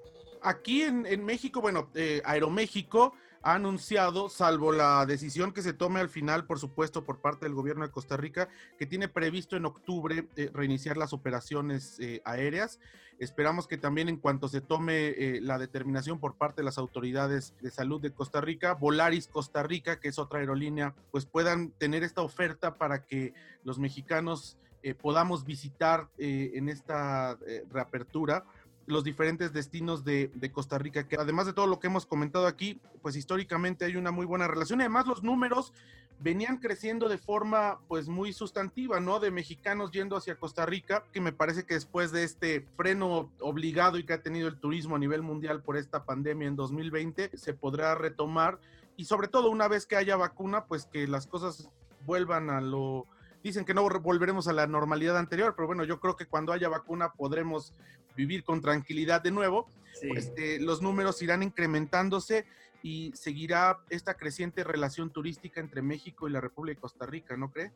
Aquí 0.43 0.83
en, 0.83 1.25
México, 1.25 1.61
bueno, 1.61 1.89
eh, 1.95 2.21
Aeroméxico 2.25 3.13
ha 3.43 3.55
anunciado, 3.55 4.29
salvo 4.29 4.71
la 4.71 5.05
decisión 5.05 5.51
que 5.51 5.61
se 5.61 5.73
tome 5.73 5.99
al 5.99 6.09
final, 6.09 6.45
por 6.45 6.59
supuesto, 6.59 7.03
por 7.03 7.19
parte 7.19 7.45
del 7.45 7.53
gobierno 7.53 7.85
de 7.85 7.91
Costa 7.91 8.15
Rica, 8.15 8.47
que 8.79 8.85
tiene 8.85 9.09
previsto 9.09 9.57
en 9.57 9.65
octubre 9.65 10.27
eh, 10.37 10.49
reiniciar 10.53 10.95
las 10.95 11.11
operaciones 11.11 11.99
eh, 11.99 12.21
aéreas. 12.23 12.79
Esperamos 13.19 13.67
que 13.67 13.77
también 13.77 14.07
en 14.07 14.17
cuanto 14.17 14.47
se 14.47 14.61
tome 14.61 15.09
eh, 15.09 15.39
la 15.41 15.59
determinación 15.59 16.19
por 16.19 16.35
parte 16.35 16.61
de 16.61 16.65
las 16.65 16.77
autoridades 16.77 17.53
de 17.61 17.69
salud 17.69 18.01
de 18.01 18.11
Costa 18.11 18.39
Rica, 18.39 18.75
Volaris 18.75 19.27
Costa 19.27 19.61
Rica, 19.61 19.99
que 19.99 20.07
es 20.07 20.17
otra 20.17 20.39
aerolínea, 20.39 20.95
pues 21.11 21.25
puedan 21.25 21.71
tener 21.71 22.03
esta 22.03 22.21
oferta 22.21 22.75
para 22.75 23.05
que 23.05 23.33
los 23.63 23.77
mexicanos 23.77 24.57
podamos 25.01 25.45
visitar 25.45 26.09
en 26.17 26.67
esta 26.67 27.37
reapertura 27.69 28.43
los 28.85 29.03
diferentes 29.03 29.53
destinos 29.53 30.03
de, 30.03 30.31
Costa 30.51 30.77
Rica, 30.77 31.07
que 31.07 31.15
además 31.15 31.45
de 31.45 31.53
todo 31.53 31.67
lo 31.67 31.79
que 31.79 31.87
hemos 31.87 32.05
comentado 32.05 32.47
aquí, 32.47 32.79
pues 33.01 33.15
históricamente 33.15 33.85
hay 33.85 33.95
una 33.95 34.11
muy 34.11 34.25
buena 34.25 34.47
relación 34.47 34.81
además 34.81 35.07
los 35.07 35.23
números 35.23 35.73
venían 36.19 36.57
creciendo 36.57 37.09
de 37.09 37.17
forma 37.17 37.79
pues 37.87 38.07
muy 38.07 38.33
sustantiva, 38.33 38.99
¿no? 38.99 39.19
De 39.19 39.31
mexicanos 39.31 39.91
yendo 39.91 40.15
hacia 40.15 40.35
Costa 40.35 40.65
Rica, 40.65 41.03
que 41.11 41.19
me 41.19 41.33
parece 41.33 41.65
que 41.65 41.73
después 41.73 42.11
de 42.11 42.23
este 42.23 42.61
freno 42.77 43.29
obligado 43.39 43.97
y 43.97 44.05
que 44.05 44.13
ha 44.13 44.21
tenido 44.21 44.47
el 44.47 44.59
turismo 44.59 44.95
a 44.95 44.99
nivel 44.99 45.21
mundial 45.21 45.61
por 45.61 45.75
esta 45.75 46.05
pandemia 46.05 46.47
en 46.47 46.55
2020, 46.55 47.37
se 47.37 47.53
podrá 47.53 47.95
retomar 47.95 48.59
y 48.95 49.05
sobre 49.05 49.27
todo 49.27 49.49
una 49.49 49.67
vez 49.67 49.85
que 49.85 49.95
haya 49.95 50.15
vacuna, 50.15 50.65
pues 50.65 50.85
que 50.85 51.07
las 51.07 51.27
cosas 51.27 51.69
vuelvan 52.05 52.49
a 52.49 52.61
lo 52.61 53.07
Dicen 53.43 53.65
que 53.65 53.73
no 53.73 53.83
volveremos 53.99 54.47
a 54.47 54.53
la 54.53 54.67
normalidad 54.67 55.17
anterior, 55.17 55.53
pero 55.53 55.67
bueno, 55.67 55.83
yo 55.83 55.99
creo 55.99 56.15
que 56.15 56.25
cuando 56.25 56.53
haya 56.53 56.69
vacuna 56.69 57.11
podremos 57.11 57.73
vivir 58.15 58.43
con 58.43 58.61
tranquilidad 58.61 59.21
de 59.21 59.31
nuevo. 59.31 59.67
Este, 60.01 60.59
los 60.59 60.81
números 60.81 61.21
irán 61.21 61.43
incrementándose 61.43 62.45
y 62.81 63.11
seguirá 63.15 63.79
esta 63.89 64.15
creciente 64.15 64.63
relación 64.63 65.11
turística 65.11 65.61
entre 65.61 65.81
México 65.81 66.27
y 66.27 66.31
la 66.31 66.41
República 66.41 66.75
de 66.75 66.81
Costa 66.81 67.05
Rica, 67.05 67.37
¿no 67.37 67.49
cree? 67.49 67.71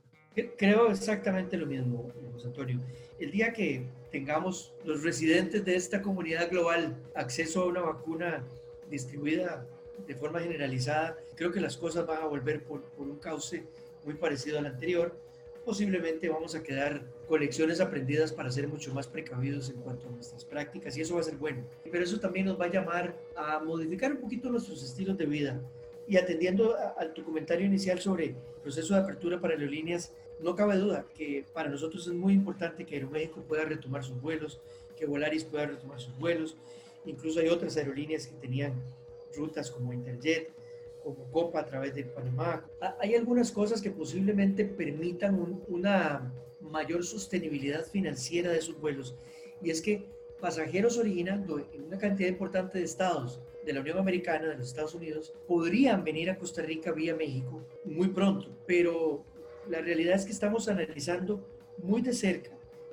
Creo 0.58 0.92
exactamente 0.92 1.58
lo 1.58 1.66
mismo, 1.66 2.12
José 2.34 2.48
Antonio. 2.48 2.80
El 3.18 3.32
día 3.32 3.54
que 3.54 3.88
tengamos 4.12 4.74
los 4.86 5.04
residentes 5.04 5.66
de 5.66 5.76
esta 5.76 6.02
comunidad 6.02 6.52
global 6.52 6.96
acceso 7.16 7.64
a 7.64 7.66
una 7.66 7.82
vacuna 7.82 8.44
distribuida 8.90 9.66
de 10.06 10.16
forma 10.16 10.42
generalizada, 10.42 11.18
creo 11.36 11.52
que 11.52 11.60
las 11.60 11.78
cosas 11.78 12.06
van 12.06 12.22
a 12.22 12.26
volver 12.26 12.64
por, 12.64 12.84
por 12.84 13.08
un 13.08 13.18
cauce 13.18 13.64
muy 14.06 14.14
parecido 14.14 14.60
al 14.60 14.68
anterior 14.68 15.18
posiblemente 15.68 16.30
vamos 16.30 16.56
a 16.56 16.64
quedar 16.64 17.04
con 17.28 17.42
lecciones 17.42 17.82
aprendidas 17.82 18.32
para 18.32 18.50
ser 18.50 18.70
mucho 18.70 18.94
más 18.94 19.06
precavidos 19.06 19.70
en 19.70 19.76
cuanto 19.82 20.08
a 20.08 20.12
nuestras 20.12 20.46
prácticas 20.46 20.96
y 20.96 21.02
eso 21.02 21.16
va 21.16 21.20
a 21.20 21.26
ser 21.26 21.36
bueno. 21.36 21.66
Pero 21.84 22.06
eso 22.06 22.22
también 22.22 22.46
nos 22.46 22.58
va 22.58 22.66
a 22.66 22.72
llamar 22.72 23.14
a 23.36 23.60
modificar 23.60 24.14
un 24.14 24.20
poquito 24.20 24.50
nuestros 24.50 24.82
estilos 24.82 25.18
de 25.18 25.26
vida. 25.26 25.62
Y 26.08 26.16
atendiendo 26.16 26.74
a, 26.78 27.14
tu 27.14 27.22
comentario 27.22 27.66
inicial 27.66 28.00
sobre 28.00 28.34
proceso 28.64 28.94
de 28.94 29.02
apertura 29.02 29.42
para 29.42 29.56
aerolíneas, 29.56 30.14
no 30.40 30.56
cabe 30.56 30.78
duda 30.78 31.06
que 31.14 31.44
para 31.54 31.68
nosotros 31.68 32.08
es 32.08 32.14
muy 32.14 32.32
importante 32.32 32.86
que 32.86 32.96
Aeroméxico 32.96 33.42
pueda 33.42 33.66
retomar 33.66 34.06
sus 34.06 34.22
vuelos, 34.22 34.62
que 34.96 35.06
Volaris 35.06 35.44
pueda 35.44 35.66
retomar 35.66 36.00
sus 36.00 36.18
vuelos. 36.18 36.56
Incluso 37.06 37.42
hay 37.42 37.50
otras 37.50 37.76
aerolíneas 37.76 38.26
que 38.26 38.38
tenían 38.38 38.72
rutas 39.36 39.70
como 39.70 39.92
Interjet, 39.92 40.50
como 41.08 41.32
Copa 41.32 41.62
a 41.62 41.66
través 41.66 41.96
de 41.96 42.04
Panamá. 42.04 42.66
Ah, 42.82 42.98
hay 43.00 43.16
algunas 43.16 43.50
cosas 43.50 43.82
que 43.82 43.92
posiblemente 43.92 44.66
permitan 44.66 45.64
una 45.70 46.34
mayor 46.60 47.06
sostenibilidad 47.06 47.86
financiera 47.86 48.52
de 48.52 48.62
sus 48.62 48.78
vuelos. 48.78 49.16
Y 49.62 49.70
es 49.70 49.82
que 49.82 50.06
pasajeros 50.42 50.98
originando 50.98 51.60
en 51.74 51.86
una 51.86 51.98
cantidad 51.98 52.28
importante 52.28 52.80
de 52.80 52.84
estados 52.84 53.40
de 53.66 53.72
la 53.72 53.80
Unión 53.80 53.98
Americana, 53.98 54.50
de 54.50 54.58
los 54.58 54.68
Estados 54.68 54.96
Unidos, 54.96 55.34
podrían 55.48 56.04
venir 56.04 56.30
a 56.30 56.38
Costa 56.38 56.62
Rica 56.62 56.92
vía 56.92 57.16
México 57.16 57.66
muy 57.86 58.10
pronto. 58.10 58.50
Pero 58.66 59.24
la 59.70 59.80
realidad 59.80 60.16
es 60.16 60.26
que 60.26 60.34
estamos 60.34 60.68
analizando 60.68 61.42
muy 61.78 62.02
de 62.02 62.14
cerca 62.14 62.52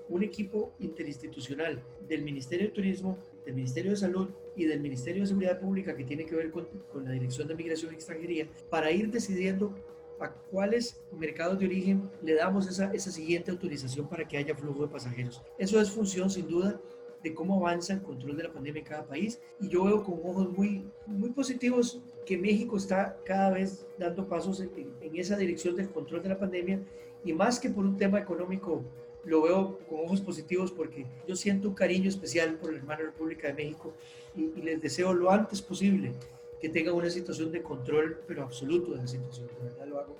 un 0.08 0.22
equipo 0.22 0.72
interinstitucional 0.78 1.82
del 2.06 2.22
Ministerio 2.22 2.66
de 2.66 2.72
Turismo, 2.72 3.18
del 3.44 3.54
Ministerio 3.54 3.90
de 3.92 3.96
Salud 3.96 4.28
y 4.56 4.64
del 4.64 4.80
Ministerio 4.80 5.22
de 5.22 5.26
Seguridad 5.28 5.60
Pública 5.60 5.96
que 5.96 6.04
tiene 6.04 6.26
que 6.26 6.36
ver 6.36 6.50
con, 6.50 6.66
con 6.92 7.04
la 7.04 7.12
Dirección 7.12 7.48
de 7.48 7.54
Migración 7.54 7.92
y 7.92 7.96
Extranjería 7.96 8.48
para 8.70 8.90
ir 8.90 9.10
decidiendo 9.10 9.74
a 10.20 10.30
cuáles 10.30 11.02
mercados 11.12 11.58
de 11.58 11.66
origen 11.66 12.10
le 12.22 12.34
damos 12.34 12.68
esa, 12.68 12.92
esa 12.92 13.10
siguiente 13.10 13.50
autorización 13.50 14.08
para 14.08 14.26
que 14.26 14.36
haya 14.36 14.54
flujo 14.54 14.82
de 14.82 14.88
pasajeros. 14.88 15.42
Eso 15.58 15.80
es 15.80 15.90
función 15.90 16.30
sin 16.30 16.48
duda 16.48 16.80
de 17.22 17.34
cómo 17.34 17.56
avanza 17.56 17.94
el 17.94 18.02
control 18.02 18.36
de 18.36 18.44
la 18.44 18.52
pandemia 18.52 18.80
en 18.80 18.86
cada 18.86 19.06
país 19.06 19.40
y 19.58 19.68
yo 19.68 19.84
veo 19.84 20.04
con 20.04 20.20
ojos 20.22 20.50
muy, 20.50 20.86
muy 21.06 21.30
positivos 21.30 22.02
que 22.26 22.36
México 22.36 22.76
está 22.76 23.18
cada 23.24 23.50
vez 23.50 23.86
dando 23.98 24.28
pasos 24.28 24.60
en, 24.60 24.70
en 25.00 25.16
esa 25.16 25.36
dirección 25.36 25.74
del 25.74 25.88
control 25.90 26.22
de 26.22 26.28
la 26.28 26.38
pandemia 26.38 26.80
y 27.24 27.32
más 27.32 27.58
que 27.58 27.70
por 27.70 27.86
un 27.86 27.96
tema 27.96 28.18
económico 28.18 28.84
lo 29.26 29.42
veo 29.42 29.78
con 29.88 30.00
ojos 30.00 30.20
positivos 30.20 30.72
porque 30.72 31.06
yo 31.26 31.36
siento 31.36 31.68
un 31.68 31.74
cariño 31.74 32.08
especial 32.08 32.54
por 32.56 32.72
la 32.72 32.78
hermana 32.78 33.02
República 33.02 33.48
de 33.48 33.54
México 33.54 33.94
y, 34.36 34.60
les 34.62 34.80
deseo 34.80 35.12
lo 35.14 35.30
antes 35.30 35.62
posible 35.62 36.12
que 36.60 36.68
tengan 36.68 36.94
una 36.94 37.10
situación 37.10 37.52
de 37.52 37.62
control, 37.62 38.20
pero 38.26 38.42
absoluto 38.42 38.92
de 38.92 38.98
la 38.98 39.06
situación. 39.06 39.48
De 39.48 39.68
verdad 39.68 39.86
lo 39.86 40.00
hago 40.00 40.16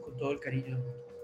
con 0.00 0.16
todo 0.16 0.32
el 0.32 0.40
cariño 0.40 0.78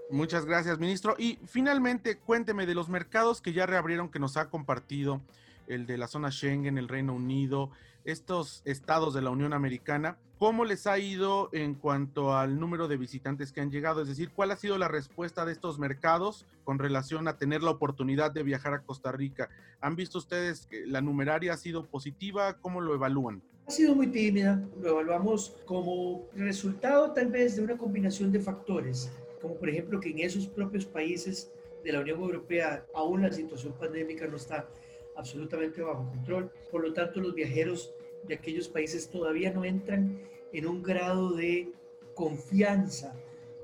Muchas 0.09 0.45
gracias, 0.45 0.77
ministro. 0.77 1.15
Y 1.17 1.39
finalmente, 1.47 2.17
cuénteme 2.17 2.65
de 2.65 2.75
los 2.75 2.89
mercados 2.89 3.41
que 3.41 3.53
ya 3.53 3.65
reabrieron, 3.65 4.11
que 4.11 4.19
nos 4.19 4.37
ha 4.37 4.49
compartido 4.49 5.21
el 5.67 5.87
de 5.87 5.97
la 5.97 6.07
zona 6.07 6.31
Schengen, 6.31 6.77
el 6.77 6.87
Reino 6.87 7.15
Unido, 7.15 7.71
estos 8.05 8.61
estados 8.65 9.13
de 9.13 9.21
la 9.21 9.31
Unión 9.31 9.51
Americana, 9.51 10.17
¿cómo 10.37 10.63
les 10.63 10.85
ha 10.87 10.97
ido 10.99 11.49
en 11.51 11.73
cuanto 11.73 12.35
al 12.35 12.59
número 12.59 12.87
de 12.87 12.97
visitantes 12.97 13.51
que 13.51 13.61
han 13.61 13.71
llegado? 13.71 14.01
Es 14.01 14.07
decir, 14.07 14.29
¿cuál 14.29 14.51
ha 14.51 14.55
sido 14.55 14.77
la 14.77 14.87
respuesta 14.87 15.43
de 15.43 15.51
estos 15.51 15.79
mercados 15.79 16.45
con 16.63 16.79
relación 16.79 17.27
a 17.27 17.37
tener 17.37 17.63
la 17.63 17.71
oportunidad 17.71 18.31
de 18.31 18.43
viajar 18.43 18.73
a 18.75 18.83
Costa 18.83 19.11
Rica? 19.11 19.49
¿Han 19.81 19.95
visto 19.95 20.19
ustedes 20.19 20.67
que 20.67 20.85
la 20.85 21.01
numeraria 21.01 21.53
ha 21.53 21.57
sido 21.57 21.85
positiva? 21.85 22.59
¿Cómo 22.59 22.79
lo 22.79 22.93
evalúan? 22.93 23.41
Ha 23.67 23.71
sido 23.71 23.95
muy 23.95 24.07
tímida, 24.07 24.63
lo 24.79 24.91
evaluamos 24.91 25.57
como 25.65 26.29
resultado 26.35 27.11
tal 27.13 27.27
vez 27.27 27.55
de 27.55 27.63
una 27.63 27.77
combinación 27.77 28.31
de 28.31 28.39
factores, 28.39 29.11
como 29.41 29.55
por 29.55 29.69
ejemplo 29.69 29.99
que 29.99 30.11
en 30.11 30.19
esos 30.19 30.47
propios 30.47 30.85
países 30.85 31.51
de 31.83 31.91
la 31.91 32.01
Unión 32.01 32.19
Europea 32.21 32.85
aún 32.93 33.23
la 33.23 33.31
situación 33.31 33.73
pandémica 33.73 34.27
no 34.27 34.37
está 34.37 34.67
absolutamente 35.15 35.81
bajo 35.81 36.07
control. 36.09 36.51
Por 36.71 36.83
lo 36.83 36.93
tanto, 36.93 37.19
los 37.19 37.33
viajeros 37.33 37.93
de 38.27 38.35
aquellos 38.35 38.67
países 38.67 39.09
todavía 39.09 39.51
no 39.51 39.65
entran 39.65 40.21
en 40.51 40.67
un 40.67 40.81
grado 40.81 41.33
de 41.33 41.71
confianza 42.13 43.15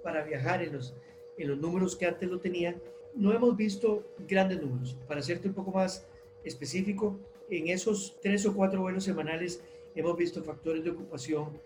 para 0.03 0.23
viajar 0.23 0.61
en 0.61 0.73
los, 0.73 0.93
en 1.37 1.49
los 1.49 1.57
números 1.57 1.95
que 1.95 2.05
antes 2.05 2.29
lo 2.29 2.39
tenían. 2.39 2.81
No 3.15 3.33
hemos 3.33 3.55
visto 3.55 4.05
grandes 4.27 4.61
números. 4.61 4.97
Para 5.07 5.21
serte 5.21 5.47
un 5.47 5.53
poco 5.53 5.71
más 5.71 6.05
específico, 6.43 7.19
en 7.49 7.67
esos 7.67 8.17
tres 8.21 8.45
o 8.45 8.53
cuatro 8.53 8.81
vuelos 8.81 9.03
semanales 9.03 9.61
hemos 9.95 10.17
visto 10.17 10.43
factores 10.43 10.83
de 10.83 10.91
ocupación 10.91 11.59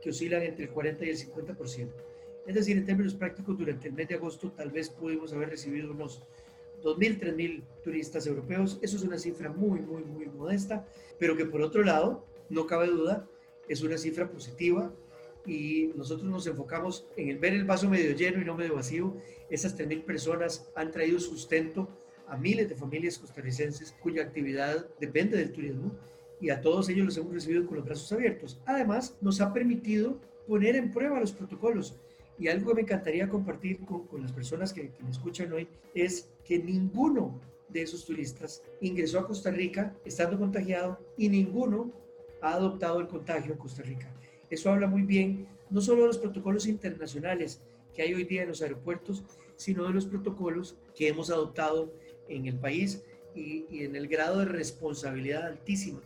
que 0.00 0.10
oscilan 0.10 0.42
entre 0.42 0.64
el 0.64 0.70
40 0.70 1.04
y 1.04 1.10
el 1.10 1.16
50%. 1.16 1.88
Es 2.46 2.54
decir, 2.54 2.76
en 2.76 2.84
términos 2.84 3.14
prácticos, 3.14 3.56
durante 3.56 3.88
el 3.88 3.94
mes 3.94 4.08
de 4.08 4.16
agosto 4.16 4.50
tal 4.50 4.70
vez 4.70 4.90
pudimos 4.90 5.32
haber 5.32 5.50
recibido 5.50 5.92
unos 5.92 6.22
2.000, 6.82 7.20
3.000 7.20 7.62
turistas 7.84 8.26
europeos. 8.26 8.78
Eso 8.82 8.96
es 8.96 9.02
una 9.02 9.18
cifra 9.18 9.50
muy, 9.50 9.80
muy, 9.80 10.02
muy 10.02 10.26
modesta, 10.26 10.86
pero 11.18 11.36
que 11.36 11.44
por 11.44 11.62
otro 11.62 11.84
lado, 11.84 12.24
no 12.52 12.66
cabe 12.66 12.88
duda, 12.88 13.26
es 13.68 13.82
una 13.82 13.98
cifra 13.98 14.30
positiva 14.30 14.92
y 15.46 15.90
nosotros 15.96 16.28
nos 16.28 16.46
enfocamos 16.46 17.06
en 17.16 17.30
el 17.30 17.38
ver 17.38 17.54
el 17.54 17.64
vaso 17.64 17.88
medio 17.88 18.14
lleno 18.14 18.40
y 18.40 18.44
no 18.44 18.56
medio 18.56 18.74
vacío. 18.74 19.16
Esas 19.50 19.76
3.000 19.76 20.04
personas 20.04 20.68
han 20.76 20.90
traído 20.90 21.18
sustento 21.18 21.88
a 22.28 22.36
miles 22.36 22.68
de 22.68 22.76
familias 22.76 23.18
costarricenses 23.18 23.92
cuya 24.00 24.22
actividad 24.22 24.86
depende 25.00 25.36
del 25.36 25.52
turismo 25.52 25.92
y 26.40 26.50
a 26.50 26.60
todos 26.60 26.88
ellos 26.88 27.06
los 27.06 27.16
hemos 27.16 27.32
recibido 27.32 27.66
con 27.66 27.76
los 27.76 27.84
brazos 27.84 28.12
abiertos. 28.12 28.60
Además, 28.66 29.16
nos 29.20 29.40
ha 29.40 29.52
permitido 29.52 30.20
poner 30.46 30.76
en 30.76 30.90
prueba 30.90 31.20
los 31.20 31.32
protocolos 31.32 31.94
Y 32.38 32.48
algo 32.48 32.68
que 32.68 32.74
me 32.74 32.80
encantaría 32.82 33.28
compartir 33.28 33.78
con, 33.84 34.22
las 34.22 34.32
personas 34.32 34.72
que, 34.72 34.90
que 34.90 35.04
me 35.04 35.10
escuchan 35.10 35.52
hoy 35.52 35.68
es 35.94 36.28
que 36.44 36.58
ninguno 36.58 37.40
de 37.68 37.82
esos 37.82 38.04
turistas 38.04 38.62
ingresó 38.80 39.20
a 39.20 39.26
Costa 39.26 39.50
Rica 39.50 39.94
estando 40.04 40.38
contagiado 40.38 40.98
y 41.16 41.28
ninguno 41.28 41.92
ha 42.42 42.54
adoptado 42.54 43.00
el 43.00 43.08
contagio 43.08 43.52
en 43.52 43.58
Costa 43.58 43.82
Rica. 43.82 44.10
Eso 44.50 44.70
habla 44.70 44.86
muy 44.86 45.02
bien 45.02 45.46
no 45.70 45.80
solo 45.80 46.02
de 46.02 46.08
los 46.08 46.18
protocolos 46.18 46.66
internacionales 46.66 47.60
que 47.94 48.02
hay 48.02 48.12
hoy 48.12 48.24
día 48.24 48.42
en 48.42 48.48
los 48.48 48.60
aeropuertos, 48.60 49.24
sino 49.56 49.84
de 49.84 49.94
los 49.94 50.04
protocolos 50.04 50.76
que 50.94 51.08
hemos 51.08 51.30
adoptado 51.30 51.90
en 52.28 52.46
el 52.46 52.56
país 52.56 53.02
y, 53.34 53.64
en 53.82 53.96
el 53.96 54.08
grado 54.08 54.40
de 54.40 54.44
responsabilidad 54.44 55.46
altísima 55.46 56.00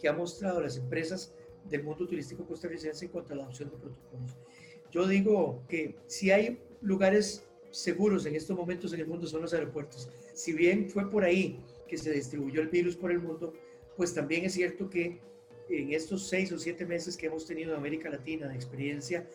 que 0.00 0.08
han 0.08 0.16
mostrado 0.16 0.60
las 0.60 0.76
empresas 0.76 1.32
del 1.70 1.84
mundo 1.84 2.08
turístico 2.08 2.44
costarricense 2.44 3.04
en 3.04 3.12
cuanto 3.12 3.34
a 3.34 3.36
la 3.36 3.42
adopción 3.44 3.70
de 3.70 3.76
protocolos. 3.76 4.36
Yo 4.90 5.06
digo 5.06 5.62
que 5.68 5.94
si 6.08 6.32
hay 6.32 6.58
lugares 6.80 7.44
seguros 7.70 8.26
en 8.26 8.34
estos 8.34 8.56
momentos 8.56 8.92
en 8.92 9.00
el 9.00 9.06
mundo 9.06 9.26
son 9.26 9.42
los 9.42 9.54
aeropuertos. 9.54 10.08
Si 10.34 10.52
bien 10.52 10.90
fue 10.90 11.08
por 11.08 11.22
ahí 11.22 11.60
que 11.86 11.96
se 11.96 12.10
distribuyó 12.10 12.60
el 12.60 12.68
virus 12.68 12.96
por 12.96 13.12
el 13.12 13.20
mundo, 13.20 13.54
pues 13.96 14.12
también 14.12 14.44
es 14.44 14.54
cierto 14.54 14.90
que 14.90 15.20
en 15.68 15.92
estos 15.92 16.28
seis 16.28 16.52
o 16.52 16.58
siete 16.58 16.84
meses 16.84 17.16
que 17.16 17.26
hemos 17.26 17.46
tenido 17.46 17.72
en 17.72 17.78
América 17.78 18.10
Latina 18.10 18.48
de 18.48 18.54
experiencia 18.54 19.26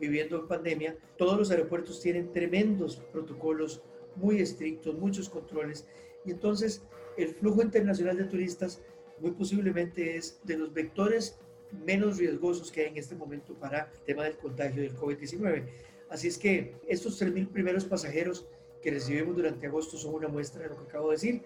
viviendo 0.00 0.36
en 0.36 0.48
pandemia, 0.48 0.96
todos 1.16 1.38
los 1.38 1.50
aeropuertos 1.50 2.00
tienen 2.00 2.32
tremendos 2.32 2.96
protocolos 3.12 3.82
muy 4.16 4.40
estrictos, 4.40 4.94
muchos 4.96 5.28
controles, 5.28 5.86
y 6.24 6.30
entonces 6.32 6.82
el 7.16 7.28
flujo 7.28 7.62
internacional 7.62 8.16
de 8.16 8.24
turistas 8.24 8.80
muy 9.20 9.30
posiblemente 9.32 10.16
es 10.16 10.40
de 10.44 10.56
los 10.56 10.72
vectores 10.72 11.38
menos 11.86 12.18
riesgosos 12.18 12.70
que 12.70 12.82
hay 12.82 12.88
en 12.88 12.96
este 12.96 13.14
momento 13.14 13.54
para 13.54 13.90
el 13.92 14.00
tema 14.04 14.24
del 14.24 14.36
contagio 14.36 14.82
del 14.82 14.94
COVID-19. 14.94 15.64
Así 16.10 16.28
es 16.28 16.36
que 16.36 16.74
estos 16.88 17.20
3.000 17.22 17.48
primeros 17.48 17.84
pasajeros 17.84 18.46
que 18.82 18.90
recibimos 18.90 19.36
durante 19.36 19.66
agosto 19.66 19.96
son 19.96 20.14
una 20.14 20.28
muestra 20.28 20.64
de 20.64 20.68
lo 20.70 20.76
que 20.76 20.84
acabo 20.84 21.08
de 21.08 21.14
decir, 21.14 21.42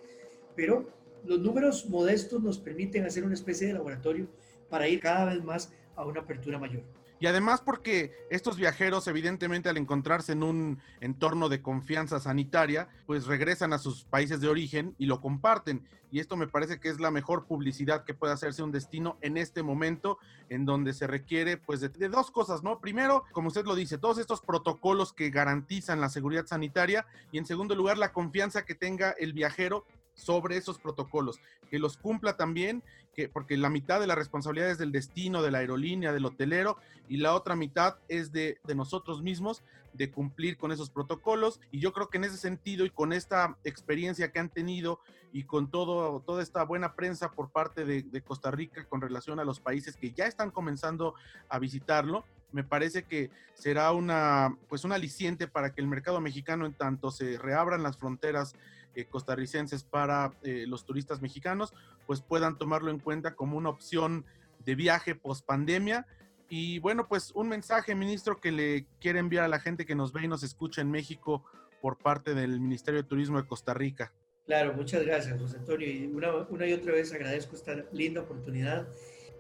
pero 0.57 0.89
los 1.27 1.41
números 1.41 1.89
modestos 1.89 2.43
nos 2.43 2.59
permiten 2.59 3.05
hacer 3.05 3.25
una 3.25 3.35
especie 3.35 3.67
de 3.67 3.75
laboratorio 3.75 4.29
para 4.69 4.89
ir 4.89 5.01
cada 5.01 5.27
vez 5.27 5.43
más 5.43 5.73
a 5.95 6.05
una 6.05 6.21
apertura 6.21 6.59
mayor. 6.59 6.83
Y 7.19 7.27
además 7.27 7.63
porque 7.63 8.13
estos 8.31 8.57
viajeros, 8.57 9.09
evidentemente, 9.09 9.71
al 9.71 9.79
encontrarse 9.79 10.33
en 10.33 10.43
un 10.43 10.81
entorno 11.01 11.49
de 11.49 11.63
confianza 11.63 12.21
sanitaria, 12.21 12.89
pues 13.07 13.27
regresan 13.27 13.73
a 13.73 13.79
sus 13.79 14.05
países 14.05 14.41
de 14.41 14.49
origen 14.49 14.95
y 14.99 15.07
lo 15.07 15.23
comparten. 15.23 15.89
Y 16.11 16.21
esto 16.21 16.37
me 16.37 16.47
parece 16.47 16.79
que 16.79 16.91
es 16.91 17.01
la 17.01 17.11
mejor 17.11 17.47
publicidad 17.47 18.05
que 18.05 18.13
puede 18.13 18.35
hacerse 18.35 18.63
un 18.63 18.71
destino 18.71 19.17
en 19.23 19.39
este 19.39 19.63
momento, 19.63 20.19
en 20.51 20.67
donde 20.67 20.93
se 20.93 21.07
requiere, 21.07 21.57
pues, 21.57 21.81
de, 21.81 22.09
dos 22.09 22.31
cosas, 22.31 22.63
¿no? 22.63 22.81
Primero, 22.81 23.25
como 23.33 23.49
usted 23.49 23.65
lo 23.65 23.75
dice, 23.75 23.97
todos 23.97 24.19
estos 24.19 24.43
protocolos 24.43 25.15
que 25.15 25.31
garantizan 25.31 26.01
la 26.01 26.11
seguridad 26.11 26.47
sanitaria 26.47 27.07
y, 27.33 27.39
en 27.39 27.47
segundo 27.47 27.75
lugar, 27.75 27.97
la 27.97 28.13
confianza 28.13 28.67
que 28.67 28.75
tenga 28.75 29.13
el 29.13 29.33
viajero 29.33 29.87
sobre 30.17 30.57
esos 30.57 30.79
protocolos, 30.79 31.39
que 31.71 31.79
los 31.79 31.97
cumpla 31.97 32.37
también, 32.37 32.83
que, 33.15 33.29
porque 33.29 33.57
la 33.57 33.71
mitad 33.71 34.01
de 34.01 34.07
la 34.07 34.15
responsabilidad 34.15 34.71
es 34.71 34.79
del 34.79 34.93
destino, 34.93 35.43
de 35.43 35.51
la 35.51 35.59
aerolínea, 35.59 36.13
del 36.13 36.25
hotelero, 36.25 36.77
y 37.09 37.19
la 37.19 37.35
otra 37.35 37.55
mitad 37.55 37.97
es 38.09 38.33
de, 38.33 38.59
nosotros 38.75 39.23
mismos, 39.23 39.63
de 39.93 40.11
cumplir 40.11 40.59
con 40.59 40.73
esos 40.73 40.91
protocolos. 40.91 41.61
Y 41.71 41.79
yo 41.79 41.93
creo 41.93 42.09
que 42.09 42.19
en 42.19 42.25
ese 42.25 42.37
sentido 42.37 42.85
y 42.85 42.91
con 42.91 43.13
esta 43.13 43.57
experiencia 43.65 44.33
que 44.33 44.41
han 44.41 44.51
tenido 44.51 45.01
y 45.33 45.45
con 45.45 45.71
todo, 45.71 46.21
toda 46.21 46.43
esta 46.43 46.65
buena 46.65 46.95
prensa 46.95 47.31
por 47.31 47.51
parte 47.51 47.85
de, 47.85 48.03
de 48.03 48.21
Costa 48.23 48.51
Rica 48.51 48.85
con 48.85 49.01
relación 49.01 49.39
a 49.39 49.45
los 49.45 49.61
países 49.61 49.97
que 49.97 50.13
ya 50.13 50.27
están 50.27 50.51
comenzando 50.51 51.15
a 51.49 51.59
visitarlo, 51.59 52.25
me 52.53 52.65
parece 52.65 53.05
que 53.05 53.31
será 53.55 53.93
una 53.93 54.57
pues 54.69 54.85
un 54.85 54.93
aliciente 54.93 55.49
para 55.49 55.75
que 55.75 55.81
el 55.81 55.87
mercado 55.87 56.21
mexicano 56.21 56.65
en 56.67 56.75
tanto 56.75 57.11
se 57.11 57.39
reabran 57.39 57.83
las 57.83 57.97
fronteras 57.99 58.55
eh, 58.97 59.05
costarricenses 59.05 59.85
para 59.85 60.33
eh, 60.43 60.65
los 60.67 60.85
turistas 60.85 61.21
mexicanos, 61.21 61.73
pues 62.07 62.23
puedan 62.23 62.59
tomarlo 62.59 62.91
en 62.91 62.99
cuenta 62.99 63.35
como 63.35 63.57
una 63.59 63.69
opción 63.69 64.25
de 64.65 64.75
viaje 64.75 65.15
post 65.15 65.45
pandemia. 65.45 66.07
Y 66.49 66.79
bueno, 66.79 67.07
pues 67.07 67.31
un 67.33 67.49
mensaje, 67.49 67.95
ministro, 67.95 68.41
que 68.41 68.53
le 68.53 68.87
quiere 69.01 69.19
enviar 69.19 69.45
a 69.45 69.49
la 69.49 69.61
gente 69.61 69.85
que 69.85 69.95
nos 69.95 70.13
ve 70.13 70.25
y 70.25 70.29
nos 70.29 70.43
escucha 70.43 70.81
en 70.81 70.91
México 70.91 71.45
por 71.83 71.99
parte 71.99 72.35
del 72.35 72.59
Ministerio 72.59 73.03
de 73.03 73.09
Turismo 73.09 73.41
de 73.41 73.47
Costa 73.47 73.75
Rica. 73.75 74.13
Claro, 74.47 74.73
muchas 74.73 75.05
gracias, 75.05 75.39
José 75.41 75.59
Antonio. 75.59 75.89
Y 75.89 76.07
una, 76.07 76.33
una 76.49 76.67
y 76.67 76.73
otra 76.73 76.93
vez 76.93 77.13
agradezco 77.13 77.55
esta 77.55 77.85
linda 77.93 78.23
oportunidad. 78.23 78.89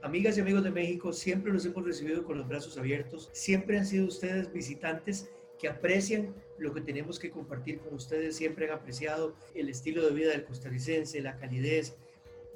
Amigas 0.02 0.36
y 0.36 0.40
amigos 0.42 0.64
de 0.64 0.70
México, 0.70 1.12
siempre 1.12 1.52
los 1.52 1.64
hemos 1.64 1.84
recibido 1.84 2.24
con 2.24 2.36
los 2.38 2.46
brazos 2.46 2.76
abiertos. 2.76 3.30
Siempre 3.32 3.78
han 3.78 3.86
sido 3.86 4.06
ustedes 4.06 4.52
visitantes 4.52 5.30
que 5.58 5.68
aprecian 5.68 6.34
lo 6.58 6.72
que 6.72 6.80
tenemos 6.80 7.18
que 7.18 7.30
compartir 7.30 7.78
con 7.78 7.94
ustedes. 7.94 8.36
Siempre 8.36 8.66
han 8.66 8.78
apreciado 8.78 9.34
el 9.54 9.68
estilo 9.68 10.06
de 10.06 10.14
vida 10.14 10.30
del 10.30 10.44
costarricense, 10.44 11.20
la 11.20 11.36
calidez, 11.36 11.96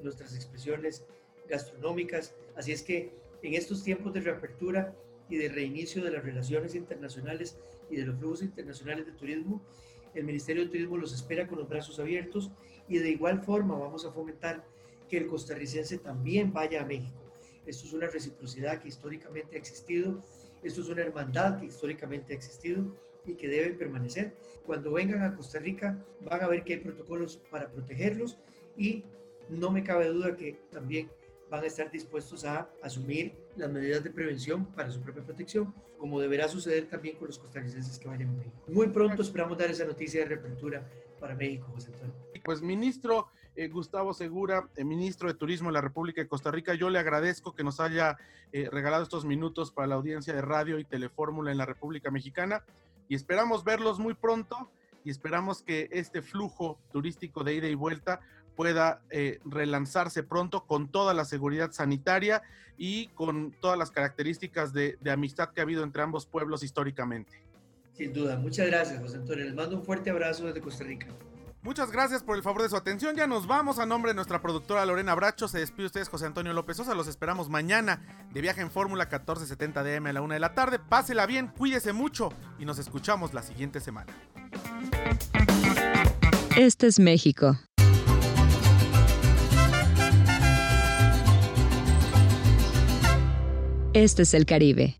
nuestras 0.03 0.35
expresiones 0.35 1.05
gastronómicas. 1.49 2.35
Así 2.57 2.73
es 2.73 2.83
que 2.83 3.13
en 3.43 3.55
estos 3.55 3.83
tiempos 3.83 4.13
de 4.13 4.21
reapertura 4.21 4.95
y 5.29 5.37
de 5.37 5.49
reinicio 5.49 6.03
de 6.03 6.11
las 6.11 6.25
relaciones 6.25 6.75
internacionales 6.75 7.59
y 7.91 7.97
de 7.97 8.07
los 8.07 8.19
flujos 8.19 8.43
internacionales 8.43 9.07
de 9.07 9.13
turismo, 9.13 9.63
el 10.15 10.25
Ministerio 10.25 10.65
de 10.65 10.71
Turismo 10.71 10.97
los 10.97 11.13
espera 11.13 11.47
con 11.47 11.59
los 11.59 11.69
brazos 11.69 11.99
abiertos 11.99 12.51
y 12.89 12.99
de 12.99 13.11
igual 13.11 13.43
forma 13.43 13.79
vamos 13.79 14.05
a 14.05 14.13
fomentar 14.13 14.65
que 15.09 15.19
el 15.19 15.27
costarricense 15.27 15.99
también 15.99 16.53
vaya 16.53 16.83
a 16.83 16.87
México. 16.87 17.19
Esto 17.67 17.87
es 17.87 17.93
una 17.93 18.09
reciprocidad 18.09 18.81
que 18.81 18.89
históricamente 18.89 19.57
ha 19.57 19.59
existido 19.59 20.23
esto 20.63 20.81
es 20.83 20.89
una 20.89 21.03
hermandad 21.03 21.59
que 21.59 21.67
históricamente 21.67 22.33
ha 22.33 22.37
existido 22.37 22.85
y 23.25 23.35
que 23.35 23.49
debe 23.49 23.75
permanecer. 23.75 24.37
Cuando 24.65 24.93
vengan 24.93 25.23
a 25.23 25.35
Costa 25.35 25.59
Rica 25.59 25.99
van 26.21 26.43
a 26.43 26.49
ver 26.49 26.65
que 26.65 26.75
hay 26.75 26.81
protocolos 26.81 27.39
para 27.51 27.71
protegerlos 27.71 28.39
y 28.77 29.05
no 29.49 29.71
me 29.71 29.83
cabe 29.83 30.09
duda 30.09 30.37
que 30.37 30.61
también 30.71 31.11
van 31.51 31.65
a 31.65 31.67
estar 31.67 31.91
dispuestos 31.91 32.45
a 32.45 32.71
asumir 32.83 33.35
las 33.57 33.71
medidas 33.71 34.05
de 34.05 34.11
prevención 34.11 34.67
para 34.67 34.91
su 34.91 35.01
propia 35.01 35.25
protección, 35.25 35.75
como 35.99 36.21
deberá 36.21 36.49
suceder 36.49 36.89
también 36.89 37.17
con 37.17 37.27
los 37.27 37.39
costarricenses 37.39 37.99
que 37.99 38.09
vayan 38.09 38.29
a 38.29 38.33
México. 38.33 38.57
Muy 38.69 38.89
pronto 38.89 39.21
esperamos 39.23 39.59
dar 39.59 39.69
esa 39.69 39.85
noticia 39.85 40.21
de 40.21 40.27
reapertura 40.27 40.89
para 41.19 41.35
México, 41.35 41.67
José 41.75 41.91
Antonio. 41.93 42.15
Pues 42.45 42.63
ministro, 42.63 43.27
eh, 43.57 43.69
Gustavo 43.69 44.15
Segura, 44.15 44.69
eh, 44.77 44.85
ministro 44.85 45.29
de 45.29 45.35
Turismo 45.35 45.69
de 45.69 45.75
la 45.75 45.81
República 45.81 46.21
de 46.21 46.29
Costa 46.29 46.51
Rica. 46.51 46.75
Yo 46.75 46.91
le 46.91 46.99
agradezco 46.99 47.55
que 47.55 47.65
nos 47.65 47.81
haya 47.81 48.17
eh, 48.53 48.69
regalado 48.71 49.03
estos 49.03 49.25
minutos 49.25 49.73
para 49.73 49.89
la 49.89 49.97
audiencia 49.97 50.35
de 50.35 50.43
radio 50.43 50.79
y 50.79 50.85
telefórmula 50.85 51.51
en 51.51 51.59
la 51.59 51.67
República 51.67 52.11
Mexicana 52.11 52.65
y 53.09 53.15
esperamos 53.15 53.65
verlos 53.65 53.99
muy 53.99 54.15
pronto 54.15 54.71
y 55.05 55.11
esperamos 55.11 55.63
que 55.63 55.89
este 55.91 56.23
flujo 56.23 56.79
turístico 56.93 57.43
de 57.43 57.55
ida 57.55 57.69
y 57.69 57.75
vuelta 57.75 58.21
pueda 58.55 59.03
relanzarse 59.47 60.23
pronto 60.23 60.67
con 60.67 60.89
toda 60.89 61.15
la 61.15 61.25
seguridad 61.25 61.73
sanitaria 61.73 62.43
y 62.77 63.07
con 63.09 63.53
todas 63.61 63.79
las 63.79 63.91
características 63.91 64.75
de, 64.75 64.99
de 65.01 65.11
amistad 65.11 65.51
que 65.51 65.61
ha 65.61 65.65
habido 65.65 65.83
entre 65.83 66.03
ambos 66.03 66.27
pueblos 66.27 66.63
históricamente. 66.63 67.43
Sin 67.95 68.13
duda. 68.13 68.39
Muchas 68.39 68.67
gracias, 68.67 69.01
José 69.01 69.17
Antonio. 69.17 69.45
Les 69.45 69.55
mando 69.55 69.77
un 69.77 69.83
fuerte 69.83 70.11
abrazo 70.11 70.47
desde 70.47 70.61
Costa 70.61 70.85
Rica. 70.85 71.07
Muchas 71.63 71.91
gracias 71.91 72.23
por 72.23 72.37
el 72.37 72.43
favor 72.43 72.63
de 72.63 72.71
su 72.71 72.77
atención. 72.77 73.15
Ya 73.17 73.27
nos 73.27 73.47
vamos 73.47 73.79
a 73.79 73.85
nombre 73.85 74.13
de 74.13 74.15
nuestra 74.15 74.41
productora 74.41 74.87
Lorena 74.87 75.15
Bracho. 75.15 75.47
Se 75.47 75.59
despide 75.59 75.87
ustedes 75.87 76.09
José 76.09 76.25
Antonio 76.25 76.55
López 76.55 76.79
Sosa. 76.79 76.95
Los 76.95 77.07
esperamos 77.07 77.51
mañana 77.51 78.01
de 78.33 78.41
viaje 78.41 78.63
en 78.63 78.71
Fórmula 78.71 79.05
1470 79.05 79.83
DM 79.83 80.07
a 80.07 80.13
la 80.15 80.23
una 80.23 80.35
de 80.35 80.41
la 80.41 80.55
tarde. 80.55 80.79
Pásela 80.79 81.27
bien, 81.27 81.49
cuídese 81.49 81.93
mucho 81.93 82.33
y 82.59 82.65
nos 82.65 82.79
escuchamos 82.79 83.35
la 83.35 83.43
siguiente 83.43 83.81
semana. 83.81 84.11
Este 86.57 86.87
es 86.87 86.99
México. 86.99 87.59
Este 93.93 94.23
es 94.23 94.35
el 94.35 94.47
Caribe. 94.47 95.00